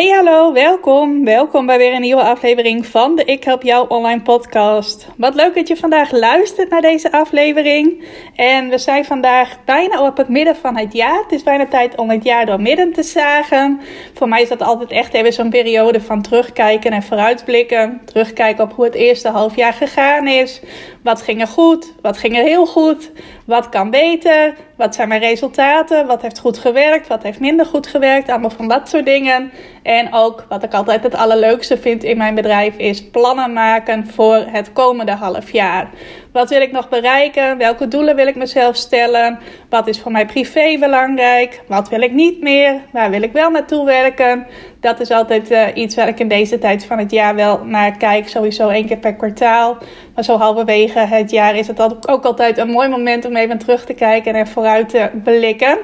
Hey 0.00 0.08
hallo, 0.08 0.52
welkom. 0.52 1.24
Welkom 1.24 1.66
bij 1.66 1.78
weer 1.78 1.94
een 1.94 2.00
nieuwe 2.00 2.22
aflevering 2.22 2.86
van 2.86 3.16
de 3.16 3.24
Ik 3.24 3.44
Help 3.44 3.62
Jou 3.62 3.88
online 3.88 4.22
podcast. 4.22 5.08
Wat 5.16 5.34
leuk 5.34 5.54
dat 5.54 5.68
je 5.68 5.76
vandaag 5.76 6.10
luistert 6.10 6.70
naar 6.70 6.80
deze 6.80 7.12
aflevering. 7.12 8.04
En 8.34 8.68
we 8.68 8.78
zijn 8.78 9.04
vandaag 9.04 9.64
bijna 9.64 10.06
op 10.06 10.16
het 10.16 10.28
midden 10.28 10.56
van 10.56 10.76
het 10.76 10.92
jaar. 10.92 11.22
Het 11.22 11.32
is 11.32 11.42
bijna 11.42 11.66
tijd 11.66 11.96
om 11.96 12.10
het 12.10 12.24
jaar 12.24 12.46
door 12.46 12.60
midden 12.60 12.92
te 12.92 13.02
zagen. 13.02 13.80
Voor 14.14 14.28
mij 14.28 14.42
is 14.42 14.48
dat 14.48 14.62
altijd 14.62 14.90
echt 14.90 15.14
even 15.14 15.32
zo'n 15.32 15.50
periode 15.50 16.00
van 16.00 16.22
terugkijken 16.22 16.90
en 16.90 17.02
vooruitblikken. 17.02 18.00
Terugkijken 18.04 18.64
op 18.64 18.72
hoe 18.72 18.84
het 18.84 18.94
eerste 18.94 19.28
half 19.28 19.56
jaar 19.56 19.72
gegaan 19.72 20.26
is. 20.26 20.60
Wat 21.02 21.22
ging 21.22 21.40
er 21.40 21.46
goed? 21.46 21.92
Wat 22.02 22.18
ging 22.18 22.36
er 22.36 22.42
heel 22.42 22.66
goed? 22.66 23.10
Wat 23.44 23.68
kan 23.68 23.90
beter? 23.90 24.54
Wat 24.76 24.94
zijn 24.94 25.08
mijn 25.08 25.20
resultaten? 25.20 26.06
Wat 26.06 26.22
heeft 26.22 26.38
goed 26.38 26.58
gewerkt? 26.58 27.06
Wat 27.06 27.22
heeft 27.22 27.40
minder 27.40 27.66
goed 27.66 27.86
gewerkt? 27.86 28.28
Allemaal 28.28 28.50
van 28.50 28.68
dat 28.68 28.88
soort 28.88 29.04
dingen. 29.04 29.52
En 29.82 30.14
ook 30.14 30.46
wat 30.48 30.62
ik 30.62 30.74
altijd 30.74 31.02
het 31.02 31.14
allerleukste 31.14 31.78
vind 31.78 32.04
in 32.04 32.16
mijn 32.16 32.34
bedrijf 32.34 32.76
is 32.76 33.10
plannen 33.10 33.52
maken 33.52 34.06
voor 34.06 34.44
het 34.46 34.72
komende 34.72 35.12
half 35.12 35.50
jaar. 35.50 35.90
Wat 36.32 36.50
wil 36.50 36.60
ik 36.60 36.72
nog 36.72 36.88
bereiken? 36.88 37.58
Welke 37.58 37.88
doelen 37.88 38.16
wil 38.16 38.26
ik 38.26 38.36
mezelf 38.36 38.76
stellen? 38.76 39.38
Wat 39.68 39.86
is 39.86 40.00
voor 40.00 40.12
mij 40.12 40.26
privé 40.26 40.76
belangrijk? 40.78 41.62
Wat 41.68 41.88
wil 41.88 42.00
ik 42.00 42.12
niet 42.12 42.40
meer? 42.40 42.80
Waar 42.92 43.10
wil 43.10 43.22
ik 43.22 43.32
wel 43.32 43.50
naartoe 43.50 43.84
werken? 43.84 44.46
Dat 44.80 45.00
is 45.00 45.10
altijd 45.10 45.50
uh, 45.50 45.66
iets 45.74 45.94
waar 45.94 46.08
ik 46.08 46.18
in 46.18 46.28
deze 46.28 46.58
tijd 46.58 46.84
van 46.84 46.98
het 46.98 47.10
jaar 47.10 47.34
wel 47.34 47.64
naar 47.64 47.96
kijk. 47.96 48.28
Sowieso 48.28 48.68
één 48.68 48.86
keer 48.86 48.96
per 48.96 49.14
kwartaal. 49.14 49.76
Maar 50.14 50.24
zo 50.24 50.36
halverwege 50.36 50.98
het 50.98 51.30
jaar 51.30 51.56
is 51.56 51.66
het 51.66 52.08
ook 52.08 52.24
altijd 52.24 52.58
een 52.58 52.70
mooi 52.70 52.88
moment 52.88 53.24
om 53.24 53.36
even 53.36 53.58
terug 53.58 53.84
te 53.84 53.94
kijken 53.94 54.34
en 54.34 54.46
vooruit 54.46 54.88
te 54.88 55.10
blikken. 55.24 55.78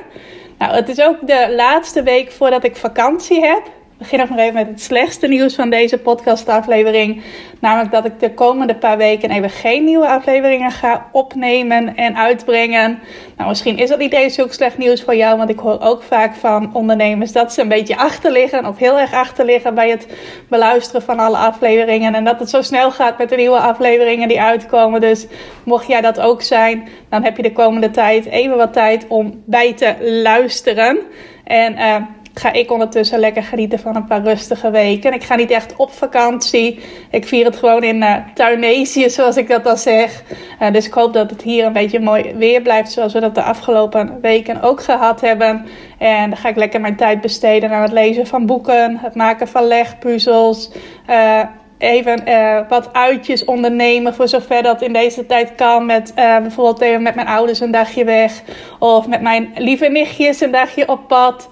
Nou, 0.58 0.74
het 0.74 0.88
is 0.88 1.00
ook 1.00 1.26
de 1.26 1.52
laatste 1.56 2.02
week 2.02 2.32
voordat 2.32 2.64
ik 2.64 2.76
vakantie 2.76 3.44
heb 3.44 3.62
begin 3.98 4.18
nog 4.18 4.28
maar 4.28 4.38
even 4.38 4.54
met 4.54 4.66
het 4.66 4.80
slechtste 4.80 5.26
nieuws 5.26 5.54
van 5.54 5.70
deze 5.70 5.98
podcastaflevering. 5.98 7.22
Namelijk 7.60 7.92
dat 7.92 8.04
ik 8.04 8.20
de 8.20 8.34
komende 8.34 8.74
paar 8.74 8.96
weken 8.96 9.30
even 9.30 9.50
geen 9.50 9.84
nieuwe 9.84 10.06
afleveringen 10.06 10.70
ga 10.70 11.08
opnemen 11.12 11.96
en 11.96 12.16
uitbrengen. 12.16 12.98
Nou, 13.36 13.48
misschien 13.48 13.78
is 13.78 13.88
dat 13.88 13.98
niet 13.98 14.12
eens 14.12 14.34
zulk 14.34 14.52
slecht 14.52 14.78
nieuws 14.78 15.02
voor 15.02 15.16
jou, 15.16 15.36
want 15.36 15.50
ik 15.50 15.58
hoor 15.58 15.80
ook 15.80 16.02
vaak 16.02 16.34
van 16.34 16.74
ondernemers 16.74 17.32
dat 17.32 17.52
ze 17.52 17.60
een 17.60 17.68
beetje 17.68 17.96
achterliggen 17.96 18.66
of 18.66 18.78
heel 18.78 18.98
erg 18.98 19.12
achterliggen 19.12 19.74
bij 19.74 19.90
het 19.90 20.06
beluisteren 20.48 21.02
van 21.02 21.18
alle 21.18 21.36
afleveringen. 21.36 22.14
En 22.14 22.24
dat 22.24 22.38
het 22.38 22.50
zo 22.50 22.62
snel 22.62 22.90
gaat 22.90 23.18
met 23.18 23.28
de 23.28 23.36
nieuwe 23.36 23.58
afleveringen 23.58 24.28
die 24.28 24.40
uitkomen. 24.40 25.00
Dus 25.00 25.26
mocht 25.64 25.86
jij 25.86 26.00
dat 26.00 26.20
ook 26.20 26.42
zijn, 26.42 26.88
dan 27.08 27.24
heb 27.24 27.36
je 27.36 27.42
de 27.42 27.52
komende 27.52 27.90
tijd 27.90 28.26
even 28.26 28.56
wat 28.56 28.72
tijd 28.72 29.06
om 29.08 29.42
bij 29.46 29.72
te 29.72 29.94
luisteren. 30.22 30.98
En 31.44 31.72
uh, 31.72 31.96
ga 32.38 32.52
ik 32.52 32.72
ondertussen 32.72 33.18
lekker 33.18 33.42
genieten 33.42 33.78
van 33.78 33.96
een 33.96 34.04
paar 34.04 34.22
rustige 34.22 34.70
weken. 34.70 35.12
Ik 35.12 35.24
ga 35.24 35.34
niet 35.34 35.50
echt 35.50 35.76
op 35.76 35.92
vakantie. 35.92 36.80
Ik 37.10 37.26
vier 37.26 37.44
het 37.44 37.56
gewoon 37.56 37.82
in 37.82 37.96
uh, 37.96 38.16
Tunesië, 38.34 39.10
zoals 39.10 39.36
ik 39.36 39.48
dat 39.48 39.64
dan 39.64 39.76
zeg. 39.76 40.22
Uh, 40.62 40.72
dus 40.72 40.86
ik 40.86 40.92
hoop 40.92 41.12
dat 41.12 41.30
het 41.30 41.42
hier 41.42 41.64
een 41.64 41.72
beetje 41.72 42.00
mooi 42.00 42.34
weer 42.34 42.62
blijft, 42.62 42.92
zoals 42.92 43.12
we 43.12 43.20
dat 43.20 43.34
de 43.34 43.42
afgelopen 43.42 44.18
weken 44.20 44.62
ook 44.62 44.82
gehad 44.82 45.20
hebben. 45.20 45.66
En 45.98 46.30
dan 46.30 46.38
ga 46.38 46.48
ik 46.48 46.56
lekker 46.56 46.80
mijn 46.80 46.96
tijd 46.96 47.20
besteden 47.20 47.70
aan 47.70 47.82
het 47.82 47.92
lezen 47.92 48.26
van 48.26 48.46
boeken, 48.46 48.98
het 48.98 49.14
maken 49.14 49.48
van 49.48 49.64
legpuzzels. 49.64 50.70
Uh, 51.10 51.42
even 51.78 52.28
uh, 52.28 52.58
wat 52.68 52.92
uitjes 52.92 53.44
ondernemen 53.44 54.14
voor 54.14 54.28
zover 54.28 54.62
dat 54.62 54.82
in 54.82 54.92
deze 54.92 55.26
tijd 55.26 55.54
kan. 55.54 55.86
Met 55.86 56.12
uh, 56.18 56.38
bijvoorbeeld 56.38 56.80
even 56.80 57.02
met 57.02 57.14
mijn 57.14 57.26
ouders 57.26 57.60
een 57.60 57.70
dagje 57.70 58.04
weg. 58.04 58.42
Of 58.78 59.06
met 59.06 59.20
mijn 59.20 59.52
lieve 59.54 59.86
nichtjes 59.86 60.40
een 60.40 60.50
dagje 60.50 60.88
op 60.88 61.08
pad. 61.08 61.48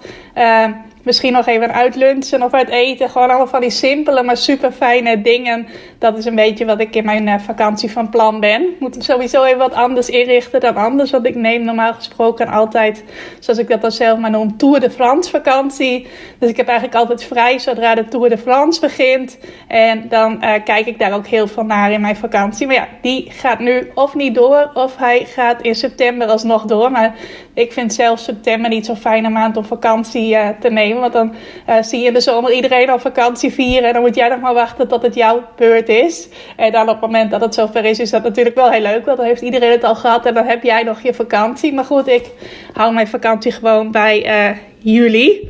Misschien 1.05 1.33
nog 1.33 1.45
even 1.45 1.73
uit 1.73 1.95
lunchen 1.95 2.43
of 2.43 2.53
uit 2.53 2.69
eten. 2.69 3.09
Gewoon 3.09 3.27
allemaal 3.27 3.47
van 3.47 3.61
die 3.61 3.69
simpele, 3.69 4.23
maar 4.23 4.37
super 4.37 4.71
fijne 4.71 5.21
dingen. 5.21 5.67
Dat 5.99 6.17
is 6.17 6.25
een 6.25 6.35
beetje 6.35 6.65
wat 6.65 6.79
ik 6.79 6.95
in 6.95 7.05
mijn 7.05 7.27
uh, 7.27 7.39
vakantie 7.39 7.91
van 7.91 8.09
plan 8.09 8.39
ben. 8.39 8.61
Ik 8.61 8.79
moet 8.79 9.03
sowieso 9.03 9.43
even 9.43 9.57
wat 9.57 9.73
anders 9.73 10.09
inrichten 10.09 10.59
dan 10.59 10.75
anders. 10.75 11.11
Want 11.11 11.25
ik 11.25 11.35
neem 11.35 11.63
normaal 11.63 11.93
gesproken 11.93 12.47
altijd, 12.47 13.03
zoals 13.39 13.59
ik 13.59 13.67
dat 13.67 13.81
dan 13.81 13.91
zelf 13.91 14.19
maar 14.19 14.31
noem, 14.31 14.57
Tour 14.57 14.79
de 14.79 14.89
France 14.89 15.29
vakantie. 15.29 16.07
Dus 16.39 16.49
ik 16.49 16.57
heb 16.57 16.67
eigenlijk 16.67 16.97
altijd 16.97 17.23
vrij 17.23 17.59
zodra 17.59 17.95
de 17.95 18.07
Tour 18.07 18.29
de 18.29 18.37
France 18.37 18.79
begint. 18.79 19.37
En 19.67 20.05
dan 20.09 20.43
uh, 20.43 20.53
kijk 20.63 20.85
ik 20.85 20.99
daar 20.99 21.13
ook 21.13 21.27
heel 21.27 21.47
veel 21.47 21.63
naar 21.63 21.91
in 21.91 22.01
mijn 22.01 22.15
vakantie. 22.15 22.67
Maar 22.67 22.75
ja, 22.75 22.87
die 23.01 23.31
gaat 23.31 23.59
nu 23.59 23.91
of 23.95 24.15
niet 24.15 24.35
door, 24.35 24.71
of 24.73 24.97
hij 24.97 25.25
gaat 25.25 25.61
in 25.61 25.75
september 25.75 26.27
alsnog 26.27 26.65
door. 26.65 26.91
Maar 26.91 27.15
ik 27.53 27.73
vind 27.73 27.93
zelf 27.93 28.19
september 28.19 28.69
niet 28.69 28.85
zo'n 28.85 28.95
fijne 28.97 29.29
maand 29.29 29.57
om 29.57 29.65
vakantie 29.65 30.35
uh, 30.35 30.49
te 30.59 30.69
nemen. 30.69 30.94
Want 30.99 31.13
dan 31.13 31.35
uh, 31.69 31.75
zie 31.81 31.99
je 31.99 32.07
in 32.07 32.13
de 32.13 32.19
zomer 32.19 32.51
iedereen 32.51 32.93
op 32.93 33.01
vakantie 33.01 33.53
vieren. 33.53 33.87
En 33.87 33.93
dan 33.93 34.01
moet 34.01 34.15
jij 34.15 34.27
nog 34.27 34.39
maar 34.39 34.53
wachten 34.53 34.87
tot 34.87 35.01
het 35.01 35.15
jouw 35.15 35.43
beurt 35.55 35.89
is. 35.89 36.27
En 36.55 36.71
dan 36.71 36.81
op 36.81 37.01
het 37.01 37.01
moment 37.01 37.31
dat 37.31 37.41
het 37.41 37.53
zover 37.53 37.85
is, 37.85 37.99
is 37.99 38.09
dat 38.09 38.23
natuurlijk 38.23 38.55
wel 38.55 38.71
heel 38.71 38.81
leuk. 38.81 39.05
Want 39.05 39.17
dan 39.17 39.25
heeft 39.25 39.41
iedereen 39.41 39.71
het 39.71 39.83
al 39.83 39.95
gehad 39.95 40.25
en 40.25 40.33
dan 40.33 40.45
heb 40.45 40.63
jij 40.63 40.83
nog 40.83 41.01
je 41.01 41.13
vakantie. 41.13 41.73
Maar 41.73 41.85
goed, 41.85 42.07
ik 42.07 42.31
hou 42.73 42.93
mijn 42.93 43.07
vakantie 43.07 43.51
gewoon 43.51 43.91
bij 43.91 44.49
uh, 44.49 44.57
juli. 44.77 45.49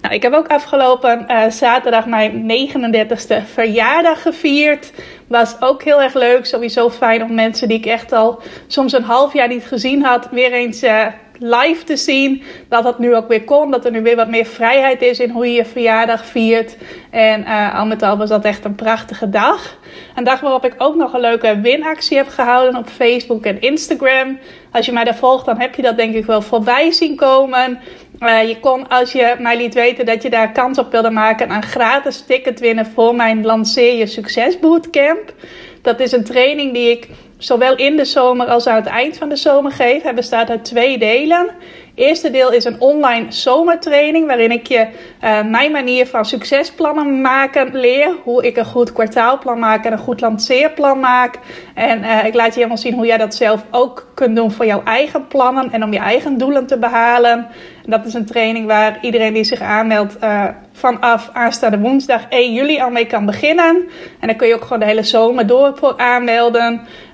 Nou, 0.00 0.14
ik 0.14 0.22
heb 0.22 0.32
ook 0.32 0.48
afgelopen 0.48 1.26
uh, 1.30 1.50
zaterdag 1.50 2.06
mijn 2.06 2.52
39ste 2.70 3.44
verjaardag 3.44 4.22
gevierd. 4.22 4.92
Was 5.26 5.56
ook 5.60 5.82
heel 5.82 6.02
erg 6.02 6.14
leuk. 6.14 6.46
Sowieso 6.46 6.90
fijn 6.90 7.22
om 7.22 7.34
mensen 7.34 7.68
die 7.68 7.78
ik 7.78 7.86
echt 7.86 8.12
al 8.12 8.42
soms 8.66 8.92
een 8.92 9.02
half 9.02 9.32
jaar 9.32 9.48
niet 9.48 9.64
gezien 9.64 10.02
had, 10.02 10.28
weer 10.30 10.52
eens 10.52 10.82
uh, 10.82 11.06
live 11.38 11.84
te 11.84 11.96
zien. 11.96 12.42
Dat 12.68 12.82
dat 12.82 12.98
nu 12.98 13.14
ook 13.16 13.28
weer 13.28 13.44
kon. 13.44 13.70
Dat 13.70 13.84
er 13.84 13.90
nu 13.90 14.02
weer 14.02 14.16
wat 14.16 14.28
meer 14.28 14.46
vrijheid 14.46 15.02
is 15.02 15.20
in 15.20 15.30
hoe 15.30 15.46
je 15.46 15.52
je 15.52 15.64
verjaardag 15.64 16.26
viert. 16.26 16.76
En 17.10 17.40
uh, 17.40 17.78
al 17.78 17.86
met 17.86 18.02
al 18.02 18.16
was 18.16 18.28
dat 18.28 18.44
echt 18.44 18.64
een 18.64 18.74
prachtige 18.74 19.28
dag. 19.28 19.78
Een 20.14 20.24
dag 20.24 20.40
waarop 20.40 20.64
ik 20.64 20.74
ook 20.78 20.94
nog 20.94 21.12
een 21.12 21.20
leuke 21.20 21.60
winactie 21.60 22.16
heb 22.16 22.28
gehouden 22.28 22.76
op 22.80 22.88
Facebook 22.88 23.44
en 23.44 23.60
Instagram. 23.60 24.38
Als 24.72 24.86
je 24.86 24.92
mij 24.92 25.04
daar 25.04 25.16
volgt, 25.16 25.46
dan 25.46 25.60
heb 25.60 25.74
je 25.74 25.82
dat 25.82 25.96
denk 25.96 26.14
ik 26.14 26.24
wel 26.24 26.42
voorbij 26.42 26.92
zien 26.92 27.16
komen. 27.16 27.78
Uh, 28.20 28.48
je 28.48 28.60
kon, 28.60 28.88
als 28.88 29.12
je 29.12 29.34
mij 29.38 29.56
liet 29.56 29.74
weten 29.74 30.06
dat 30.06 30.22
je 30.22 30.30
daar 30.30 30.52
kans 30.52 30.78
op 30.78 30.92
wilde 30.92 31.10
maken, 31.10 31.50
een 31.50 31.62
gratis 31.62 32.20
ticket 32.20 32.60
winnen 32.60 32.86
voor 32.86 33.14
mijn 33.14 33.44
Lanceer 33.44 33.94
Je 33.94 34.06
Succes 34.06 34.58
Bootcamp. 34.58 35.34
Dat 35.82 36.00
is 36.00 36.12
een 36.12 36.24
training 36.24 36.72
die 36.72 36.90
ik 36.90 37.08
zowel 37.38 37.76
in 37.76 37.96
de 37.96 38.04
zomer 38.04 38.46
als 38.46 38.66
aan 38.66 38.76
het 38.76 38.86
eind 38.86 39.16
van 39.16 39.28
de 39.28 39.36
zomer 39.36 39.72
geef. 39.72 40.02
Hij 40.02 40.14
bestaat 40.14 40.50
uit 40.50 40.64
twee 40.64 40.98
delen. 40.98 41.46
Eerste 41.94 42.30
deel 42.30 42.52
is 42.52 42.64
een 42.64 42.80
online 42.80 43.32
zomertraining 43.32 44.26
waarin 44.26 44.50
ik 44.50 44.66
je 44.66 44.86
uh, 45.24 45.44
mijn 45.44 45.72
manier 45.72 46.06
van 46.06 46.24
succesplannen 46.24 47.20
maken 47.20 47.76
leer. 47.76 48.14
Hoe 48.22 48.46
ik 48.46 48.56
een 48.56 48.64
goed 48.64 48.92
kwartaalplan 48.92 49.58
maak 49.58 49.84
en 49.84 49.92
een 49.92 49.98
goed 49.98 50.20
lanceerplan 50.20 51.00
maak. 51.00 51.38
En 51.74 51.98
uh, 51.98 52.24
ik 52.24 52.34
laat 52.34 52.48
je 52.48 52.54
helemaal 52.54 52.76
zien 52.76 52.94
hoe 52.94 53.06
jij 53.06 53.18
dat 53.18 53.34
zelf 53.34 53.64
ook 53.70 54.10
kunt 54.14 54.36
doen 54.36 54.50
voor 54.50 54.66
jouw 54.66 54.82
eigen 54.84 55.26
plannen 55.26 55.72
en 55.72 55.84
om 55.84 55.92
je 55.92 55.98
eigen 55.98 56.38
doelen 56.38 56.66
te 56.66 56.78
behalen. 56.78 57.46
En 57.84 57.90
dat 57.90 58.06
is 58.06 58.14
een 58.14 58.26
training 58.26 58.66
waar 58.66 58.98
iedereen 59.00 59.32
die 59.32 59.44
zich 59.44 59.60
aanmeldt 59.60 60.16
uh, 60.22 60.44
vanaf 60.72 61.30
aanstaande 61.32 61.78
woensdag 61.78 62.22
1 62.28 62.52
juli 62.52 62.80
al 62.80 62.90
mee 62.90 63.06
kan 63.06 63.26
beginnen. 63.26 63.88
En 64.20 64.26
dan 64.26 64.36
kun 64.36 64.48
je 64.48 64.54
ook 64.54 64.62
gewoon 64.62 64.78
de 64.78 64.84
hele 64.84 65.02
zomer 65.02 65.46
door 65.46 65.76
voor 65.76 65.94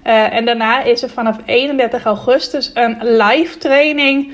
aanmelden. 0.04 0.38
en 0.38 0.44
daarna 0.44 0.82
is 0.82 1.02
er 1.02 1.10
vanaf 1.10 1.36
31 1.44 2.04
augustus 2.04 2.70
een 2.74 2.96
live 3.00 3.58
training 3.58 4.32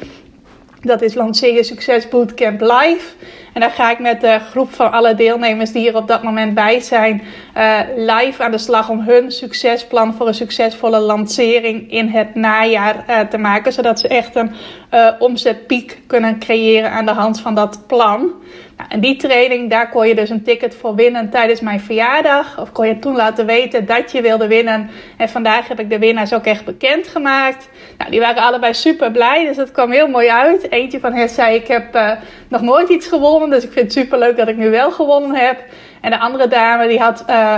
dat 0.81 1.02
is 1.02 1.14
Lanceer 1.14 1.55
je 1.55 1.62
Succes 1.62 2.08
Bootcamp 2.08 2.61
Live. 2.61 3.14
En 3.52 3.61
daar 3.61 3.70
ga 3.70 3.91
ik 3.91 3.99
met 3.99 4.20
de 4.20 4.38
groep 4.50 4.75
van 4.75 4.93
alle 4.93 5.14
deelnemers 5.14 5.73
die 5.73 5.88
er 5.88 5.97
op 5.97 6.08
dat 6.08 6.23
moment 6.23 6.55
bij 6.55 6.81
zijn, 6.81 7.23
uh, 7.56 7.79
live 7.97 8.43
aan 8.43 8.50
de 8.50 8.58
slag 8.58 8.88
om 8.88 9.00
hun 9.00 9.31
succesplan 9.31 10.14
voor 10.14 10.26
een 10.26 10.35
succesvolle 10.35 10.99
lancering 10.99 11.91
in 11.91 12.08
het 12.08 12.35
najaar 12.35 13.05
uh, 13.08 13.20
te 13.20 13.38
maken. 13.38 13.73
Zodat 13.73 14.00
ze 14.00 14.08
echt 14.08 14.35
een 14.35 14.52
uh, 14.94 15.11
omzetpiek 15.19 15.99
kunnen 16.06 16.38
creëren 16.38 16.91
aan 16.91 17.06
de 17.06 17.12
hand 17.12 17.41
van 17.41 17.55
dat 17.55 17.87
plan. 17.87 18.32
Nou, 18.76 18.93
en 18.93 19.00
die 19.00 19.17
training, 19.17 19.70
daar 19.70 19.88
kon 19.88 20.08
je 20.08 20.14
dus 20.14 20.31
een 20.31 20.43
ticket 20.43 20.75
voor 20.75 20.94
winnen 20.94 21.31
tijdens 21.31 21.61
mijn 21.61 21.81
verjaardag. 21.81 22.61
Of 22.61 22.73
kon 22.73 22.87
je 22.87 22.99
toen 22.99 23.17
laten 23.17 23.47
weten 23.47 23.87
dat 23.87 24.12
je 24.12 24.23
wilde 24.23 24.47
winnen. 24.47 24.91
En 25.17 25.29
vandaag 25.29 25.69
heb 25.69 25.81
ik 25.81 25.91
de 25.91 25.99
winnaars 25.99 26.32
ook 26.32 26.44
echt 26.44 26.64
bekendgemaakt. 26.64 27.69
Nou, 27.99 28.11
die 28.11 28.20
waren 28.20 28.43
allebei 28.43 28.75
super 28.75 29.11
blij, 29.11 29.44
dus 29.44 29.56
dat 29.56 29.70
kwam 29.70 29.91
heel 29.91 30.08
mooi 30.08 30.29
uit. 30.29 30.70
Eentje 30.70 31.00
van 31.00 31.12
hen 31.12 31.29
zei, 31.29 31.55
ik 31.55 31.67
heb 31.67 32.19
nog 32.50 32.62
nooit 32.62 32.88
iets 32.88 33.06
gewonnen. 33.06 33.50
Dus 33.50 33.64
ik 33.64 33.73
vind 33.73 33.85
het 33.85 33.93
super 33.93 34.19
leuk 34.19 34.37
dat 34.37 34.49
ik 34.49 34.56
nu 34.56 34.70
wel 34.70 34.91
gewonnen 34.91 35.35
heb. 35.35 35.64
En 36.00 36.11
de 36.11 36.19
andere 36.19 36.49
dame, 36.49 36.88
die 36.88 36.99
had... 36.99 37.25
Uh, 37.29 37.55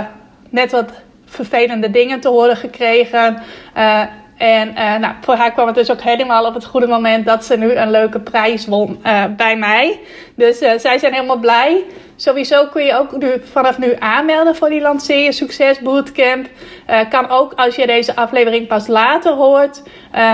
net 0.53 0.71
wat 0.71 0.91
vervelende 1.25 1.89
dingen 1.89 2.19
te 2.19 2.27
horen 2.27 2.57
gekregen. 2.57 3.41
Uh, 3.77 4.01
en 4.43 4.69
uh, 4.69 4.95
nou, 4.95 5.13
voor 5.21 5.35
haar 5.35 5.51
kwam 5.51 5.67
het 5.67 5.75
dus 5.75 5.91
ook 5.91 6.01
helemaal 6.01 6.45
op 6.45 6.53
het 6.53 6.65
goede 6.65 6.87
moment 6.87 7.25
dat 7.25 7.45
ze 7.45 7.57
nu 7.57 7.71
een 7.73 7.91
leuke 7.91 8.19
prijs 8.19 8.65
won 8.65 8.99
uh, 9.05 9.23
bij 9.37 9.57
mij. 9.57 9.99
Dus 10.35 10.61
uh, 10.61 10.71
zij 10.77 10.97
zijn 10.97 11.13
helemaal 11.13 11.39
blij. 11.39 11.83
Sowieso 12.15 12.67
kun 12.67 12.83
je 12.83 12.95
ook 12.97 13.09
vanaf 13.51 13.77
nu 13.77 13.95
aanmelden 13.99 14.55
voor 14.55 14.69
die 14.69 14.81
Lanceer 14.81 15.33
Succes 15.33 15.79
Bootcamp. 15.79 16.47
kan 17.09 17.29
ook 17.29 17.53
als 17.53 17.75
je 17.75 17.87
deze 17.87 18.15
aflevering 18.15 18.67
pas 18.67 18.87
later 18.87 19.33
hoort, 19.33 19.83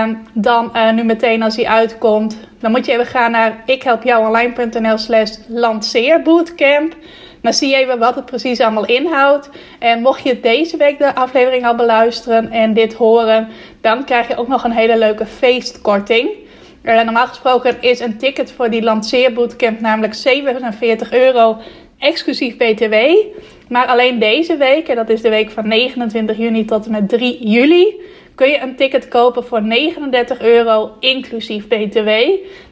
um, 0.02 0.22
dan 0.32 0.72
nu 0.94 1.04
meteen 1.04 1.42
als 1.42 1.56
die 1.56 1.70
uitkomt. 1.70 2.38
Dan 2.60 2.70
moet 2.70 2.86
je 2.86 2.92
even 2.92 3.06
gaan 3.06 3.30
naar 3.30 3.62
ikhelpjouonline.nl 3.66 4.98
slash 4.98 5.36
lanceerbootcamp. 5.48 6.94
Dan 7.42 7.52
zie 7.52 7.68
je 7.68 7.76
even 7.76 7.98
wat 7.98 8.14
het 8.14 8.24
precies 8.24 8.60
allemaal 8.60 8.86
inhoudt. 8.86 9.50
En 9.78 10.00
mocht 10.00 10.22
je 10.22 10.40
deze 10.40 10.76
week 10.76 10.98
de 10.98 11.14
aflevering 11.14 11.66
al 11.66 11.74
beluisteren 11.74 12.50
en 12.50 12.74
dit 12.74 12.92
horen, 12.92 13.48
dan 13.80 14.04
krijg 14.04 14.28
je 14.28 14.36
ook 14.36 14.48
nog 14.48 14.64
een 14.64 14.70
hele 14.70 14.98
leuke 14.98 15.26
feestkorting. 15.26 16.30
Uh, 16.82 17.02
normaal 17.02 17.26
gesproken 17.26 17.76
is 17.80 18.00
een 18.00 18.18
ticket 18.18 18.52
voor 18.52 18.70
die 18.70 18.82
lanceerbootcamp 18.82 19.80
namelijk 19.80 20.14
47 20.14 21.12
euro 21.12 21.56
exclusief 21.98 22.56
BTW. 22.56 22.94
Maar 23.68 23.86
alleen 23.86 24.18
deze 24.18 24.56
week, 24.56 24.88
en 24.88 24.96
dat 24.96 25.08
is 25.08 25.22
de 25.22 25.28
week 25.28 25.50
van 25.50 25.68
29 25.68 26.36
juni 26.36 26.64
tot 26.64 26.84
en 26.84 26.90
met 26.90 27.08
3 27.08 27.48
juli, 27.48 28.00
kun 28.40 28.50
je 28.50 28.60
een 28.60 28.76
ticket 28.76 29.08
kopen 29.08 29.44
voor 29.44 29.62
39 29.62 30.40
euro 30.40 30.96
inclusief 31.00 31.68
BTW. 31.68 32.08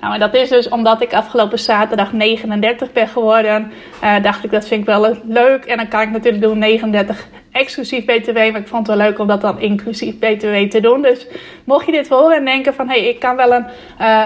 Nou, 0.00 0.14
en 0.14 0.20
dat 0.20 0.34
is 0.34 0.48
dus 0.48 0.68
omdat 0.68 1.02
ik 1.02 1.14
afgelopen 1.14 1.58
zaterdag 1.58 2.12
39 2.12 2.92
ben 2.92 3.08
geworden. 3.08 3.72
Uh, 4.04 4.22
dacht 4.22 4.44
ik, 4.44 4.50
dat 4.50 4.66
vind 4.66 4.80
ik 4.80 4.86
wel 4.86 5.16
leuk. 5.26 5.64
En 5.64 5.76
dan 5.76 5.88
kan 5.88 6.00
ik 6.00 6.10
natuurlijk 6.10 6.42
doen 6.42 6.58
39 6.58 7.26
exclusief 7.52 8.04
BTW. 8.04 8.34
Maar 8.34 8.60
ik 8.60 8.68
vond 8.68 8.86
het 8.86 8.96
wel 8.96 9.06
leuk 9.06 9.18
om 9.18 9.26
dat 9.26 9.40
dan 9.40 9.60
inclusief 9.60 10.18
BTW 10.18 10.70
te 10.70 10.80
doen. 10.80 11.02
Dus 11.02 11.26
mocht 11.64 11.86
je 11.86 11.92
dit 11.92 12.08
horen 12.08 12.36
en 12.36 12.44
denken 12.44 12.74
van... 12.74 12.88
hé, 12.88 12.98
hey, 12.98 13.08
ik 13.08 13.18
kan 13.18 13.36
wel 13.36 13.52
een... 13.52 13.66
Uh, 14.00 14.22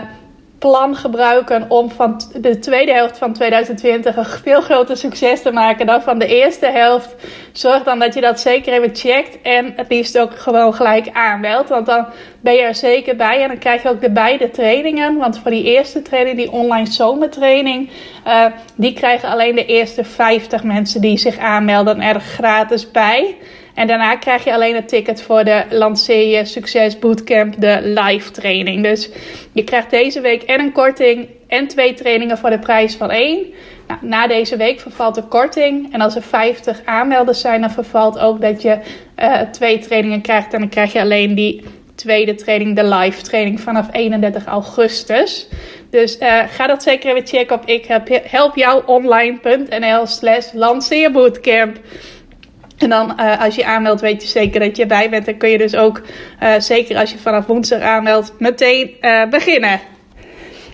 plan 0.63 0.97
gebruiken 0.97 1.71
om 1.71 1.91
van 1.91 2.21
de 2.41 2.59
tweede 2.59 2.93
helft 2.93 3.19
van 3.19 3.33
2020 3.33 4.17
een 4.17 4.25
veel 4.25 4.61
groter 4.61 4.97
succes 4.97 5.43
te 5.43 5.53
maken 5.53 5.87
dan 5.87 6.03
van 6.03 6.19
de 6.19 6.27
eerste 6.27 6.67
helft. 6.67 7.15
Zorg 7.53 7.83
dan 7.83 7.99
dat 7.99 8.15
je 8.15 8.21
dat 8.21 8.41
zeker 8.41 8.73
even 8.73 8.97
checkt 8.97 9.43
en 9.43 9.73
het 9.77 9.87
liefst 9.89 10.19
ook 10.19 10.39
gewoon 10.39 10.75
gelijk 10.75 11.09
aanmeldt. 11.13 11.69
Want 11.69 11.87
dan 11.87 12.07
ben 12.41 12.53
je 12.53 12.61
er 12.61 12.75
zeker 12.75 13.17
bij 13.17 13.43
en 13.43 13.49
dan 13.49 13.59
krijg 13.59 13.83
je 13.83 13.89
ook 13.89 14.01
de 14.01 14.11
beide 14.11 14.51
trainingen. 14.51 15.17
Want 15.17 15.39
voor 15.39 15.51
die 15.51 15.65
eerste 15.65 16.03
training, 16.03 16.37
die 16.37 16.53
online 16.53 16.91
zomertraining, 16.91 17.91
uh, 18.27 18.45
die 18.75 18.93
krijgen 18.93 19.29
alleen 19.29 19.55
de 19.55 19.67
eerste 19.67 20.05
50 20.05 20.63
mensen 20.63 21.01
die 21.01 21.19
zich 21.19 21.39
aanmelden 21.39 22.01
er 22.01 22.21
gratis 22.21 22.91
bij. 22.91 23.37
En 23.75 23.87
daarna 23.87 24.17
krijg 24.17 24.45
je 24.45 24.55
alleen 24.55 24.75
het 24.75 24.89
ticket 24.89 25.23
voor 25.23 25.45
de 25.45 25.65
Lanceer 25.71 26.47
Succes 26.47 26.99
Bootcamp, 26.99 27.55
de 27.61 27.81
live 27.83 28.31
training. 28.31 28.83
Dus 28.83 29.11
je 29.53 29.65
krijgt 29.65 29.91
deze 29.91 30.21
week 30.21 30.43
en 30.43 30.61
een 30.61 30.73
korting 30.73 31.29
en 31.47 31.69
twee 31.69 31.95
trainingen 31.95 32.39
voor 32.39 32.51
de 32.51 32.59
prijs 32.59 32.95
van 32.95 33.11
één. 33.11 33.47
Nou, 33.87 34.01
na 34.03 34.27
deze 34.27 34.57
week 34.57 34.81
vervalt 34.81 35.15
de 35.15 35.23
korting. 35.23 35.93
En 35.93 36.01
als 36.01 36.15
er 36.15 36.23
50 36.23 36.81
aanmelders 36.85 37.41
zijn, 37.41 37.61
dan 37.61 37.71
vervalt 37.71 38.19
ook 38.19 38.41
dat 38.41 38.63
je 38.63 38.79
uh, 39.19 39.41
twee 39.41 39.79
trainingen 39.79 40.21
krijgt. 40.21 40.53
En 40.53 40.61
dan 40.61 40.69
krijg 40.69 40.93
je 40.93 41.01
alleen 41.01 41.35
die 41.35 41.65
tweede 41.95 42.35
training, 42.35 42.77
de 42.77 42.85
live 42.85 43.23
training, 43.23 43.61
vanaf 43.61 43.89
31 43.93 44.47
augustus. 44.47 45.49
Dus 45.91 46.19
uh, 46.19 46.43
ga 46.49 46.67
dat 46.67 46.83
zeker 46.83 47.11
even 47.11 47.27
checken 47.27 47.57
op 47.57 47.67
ik 47.67 47.87
helpjouonline.nl 48.23 50.07
slash 50.07 50.53
lanceerbootcamp. 50.53 51.79
En 52.83 52.89
dan 52.89 53.17
uh, 53.21 53.41
als 53.41 53.55
je 53.55 53.65
aanmeldt, 53.65 54.01
weet 54.01 54.23
je 54.23 54.29
zeker 54.29 54.61
dat 54.61 54.77
je 54.77 54.83
erbij 54.83 55.11
bent. 55.11 55.25
Dan 55.25 55.37
kun 55.37 55.49
je 55.49 55.59
dus 55.59 55.77
ook, 55.77 56.01
uh, 56.43 56.55
zeker 56.59 56.97
als 56.97 57.11
je 57.11 57.19
vanaf 57.19 57.47
woensdag 57.47 57.81
aanmeldt, 57.81 58.33
meteen 58.39 58.97
uh, 59.01 59.25
beginnen. 59.25 59.81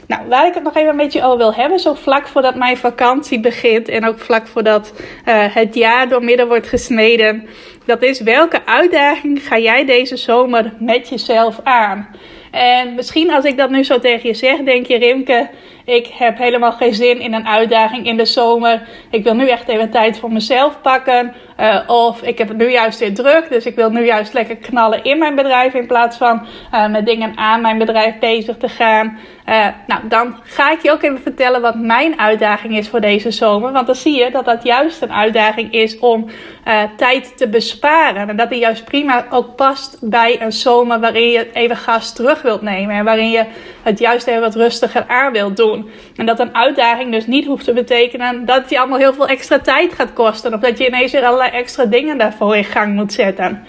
Nou, 0.06 0.28
waar 0.28 0.46
ik 0.46 0.55
het 0.55 0.62
nog 0.62 0.76
even 0.76 0.90
een 0.90 0.96
beetje 0.96 1.22
over 1.22 1.38
wil 1.38 1.55
hebben, 1.55 1.78
zo 1.78 1.94
vlak 1.94 2.28
voordat 2.28 2.55
mijn 2.55 2.76
vakantie 2.76 3.40
begint 3.40 3.88
en 3.88 4.06
ook 4.06 4.19
vlak 4.19 4.46
voordat 4.46 4.93
het 5.25 5.75
jaar 5.75 6.08
door 6.08 6.25
midden 6.25 6.49
wordt 6.49 6.69
gesneden, 6.69 7.49
dat 7.84 8.02
is 8.02 8.20
welke 8.20 8.66
uitdaging 8.66 9.43
ga 9.43 9.58
jij 9.58 9.84
deze 9.84 10.16
zomer 10.16 10.72
met 10.78 11.08
jezelf 11.08 11.61
aan? 11.62 12.08
En 12.50 12.94
misschien 12.94 13.32
als 13.32 13.44
ik 13.44 13.56
dat 13.56 13.70
nu 13.70 13.84
zo 13.84 13.99
tegen 13.99 14.28
je 14.28 14.34
zeg, 14.34 14.58
denk 14.58 14.87
je 14.87 14.99
Rimke, 14.99 15.50
ik 15.88 16.06
heb 16.06 16.38
helemaal 16.38 16.73
geen 16.73 16.94
zin 16.94 17.20
in 17.20 17.32
een 17.32 17.46
uitdaging 17.46 18.06
in 18.06 18.17
de 18.17 18.25
zomer. 18.25 18.82
Ik 19.11 19.25
wil 19.25 19.35
nu 19.35 19.49
echt 19.49 19.69
even 19.69 19.90
tijd 19.90 20.19
voor 20.19 20.32
mezelf 20.32 20.81
pakken. 20.81 21.35
Uh, 21.61 21.81
of 21.87 22.23
ik 22.23 22.38
heb 22.38 22.49
het 22.49 22.56
nu 22.56 22.70
juist 22.70 22.99
weer 22.99 23.14
druk, 23.14 23.49
dus 23.49 23.67
ik 23.67 23.75
wil 23.75 23.90
nu 23.90 24.05
juist 24.05 24.32
lekker 24.32 24.56
knallen 24.56 25.05
in 25.05 25.19
mijn 25.19 25.35
bedrijf 25.35 25.75
in 25.75 25.87
plaats 25.87 26.17
van 26.17 26.46
uh, 26.75 26.88
met 26.88 27.06
dingen 27.06 27.37
aan 27.37 27.61
mijn 27.61 27.79
bedrijf 27.79 28.19
bezig 28.19 28.56
te 28.56 28.69
gaan. 28.69 29.19
Uh, 29.49 29.67
nou, 29.87 30.08
dan 30.08 30.37
ga 30.43 30.73
ik 30.73 30.82
je 30.82 30.93
ook 30.93 31.02
even 31.02 31.20
vertellen 31.20 31.61
wat 31.61 31.75
mijn 31.75 32.20
uitdaging 32.20 32.76
is 32.76 32.88
voor 32.88 33.00
deze 33.00 33.31
zomer. 33.31 33.73
Want 33.73 33.87
dan 33.87 33.94
zie 33.94 34.19
je 34.19 34.31
dat 34.31 34.44
dat 34.44 34.62
juist 34.62 35.02
een 35.02 35.12
uitdaging 35.12 35.73
is 35.73 35.99
om 35.99 36.26
tijd 36.96 37.37
te 37.37 37.49
besparen. 37.49 38.29
En 38.29 38.37
dat 38.37 38.50
die 38.50 38.58
juist 38.58 38.85
prima 38.85 39.26
ook 39.31 39.56
past 39.56 39.99
bij 40.00 40.43
een 40.43 40.52
zomer 40.52 41.00
waarin 41.00 41.31
je 41.31 41.52
even 41.52 41.76
gas 41.76 42.12
terug 42.12 42.43
wilt 42.43 42.62
nemen. 42.62 42.96
En 42.96 43.05
waarin 43.05 43.31
je 43.31 43.44
het 43.82 43.99
juist 43.99 44.26
even 44.26 44.40
wat 44.40 44.55
rustiger 44.55 45.05
aan 45.06 45.32
wilt 45.32 45.56
doen. 45.56 45.77
En 46.16 46.26
dat 46.26 46.38
een 46.40 46.54
uitdaging 46.54 47.12
dus 47.12 47.26
niet 47.26 47.46
hoeft 47.46 47.64
te 47.64 47.72
betekenen 47.72 48.44
dat 48.44 48.70
je 48.70 48.78
allemaal 48.78 48.98
heel 48.98 49.14
veel 49.14 49.28
extra 49.28 49.58
tijd 49.58 49.92
gaat 49.92 50.12
kosten. 50.12 50.54
Of 50.54 50.60
dat 50.60 50.78
je 50.78 50.86
ineens 50.86 51.12
weer 51.12 51.25
allerlei 51.25 51.50
extra 51.50 51.84
dingen 51.84 52.19
daarvoor 52.19 52.56
in 52.56 52.64
gang 52.64 52.94
moet 52.94 53.12
zetten. 53.12 53.66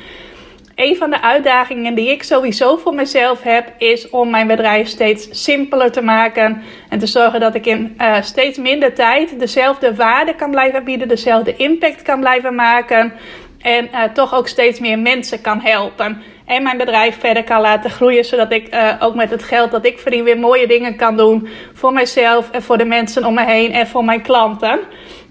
Een 0.80 0.96
van 0.96 1.10
de 1.10 1.22
uitdagingen 1.22 1.96
die 1.96 2.10
ik 2.10 2.24
sowieso 2.24 2.78
voor 2.78 2.94
mezelf 2.94 3.44
heb, 3.44 3.74
is 3.78 4.10
om 4.10 4.30
mijn 4.30 4.48
bedrijf 4.48 4.88
steeds 4.88 5.44
simpeler 5.44 5.92
te 5.92 6.02
maken. 6.02 6.62
En 6.90 7.00
te 7.00 7.08
zorgen 7.08 7.40
dat 7.40 7.56
ik 7.56 7.66
in 7.66 7.96
uh, 7.98 8.22
steeds 8.22 8.58
minder 8.58 8.94
tijd 8.94 9.40
dezelfde 9.40 9.96
waarde 9.96 10.36
kan 10.36 10.52
blijven 10.52 10.84
bieden, 10.84 11.08
dezelfde 11.08 11.56
impact 11.56 12.02
kan 12.02 12.20
blijven 12.20 12.56
maken. 12.56 13.14
En 13.62 13.90
uh, 13.94 14.04
toch 14.04 14.34
ook 14.34 14.48
steeds 14.48 14.80
meer 14.80 15.00
mensen 15.00 15.42
kan 15.42 15.60
helpen. 15.60 16.22
En 16.50 16.64
mijn 16.64 16.78
bedrijf 16.78 17.20
verder 17.20 17.44
kan 17.44 17.62
laten 17.62 17.90
groeien. 17.90 18.26
Zodat 18.26 18.52
ik 18.52 18.74
uh, 18.74 18.94
ook 19.00 19.16
met 19.16 19.30
het 19.30 19.44
geld 19.44 19.72
dat 19.72 19.86
ik 19.86 20.00
verdien 20.00 20.24
weer 20.24 20.40
mooie 20.40 20.68
dingen 20.68 20.96
kan 20.96 21.18
doen. 21.18 21.48
Voor 21.74 21.94
mijzelf 21.94 22.52
en 22.52 22.62
voor 22.62 22.78
de 22.78 22.86
mensen 22.86 23.26
om 23.26 23.34
me 23.34 23.46
heen 23.46 23.72
en 23.72 23.88
voor 23.88 24.06
mijn 24.06 24.22
klanten. 24.22 24.80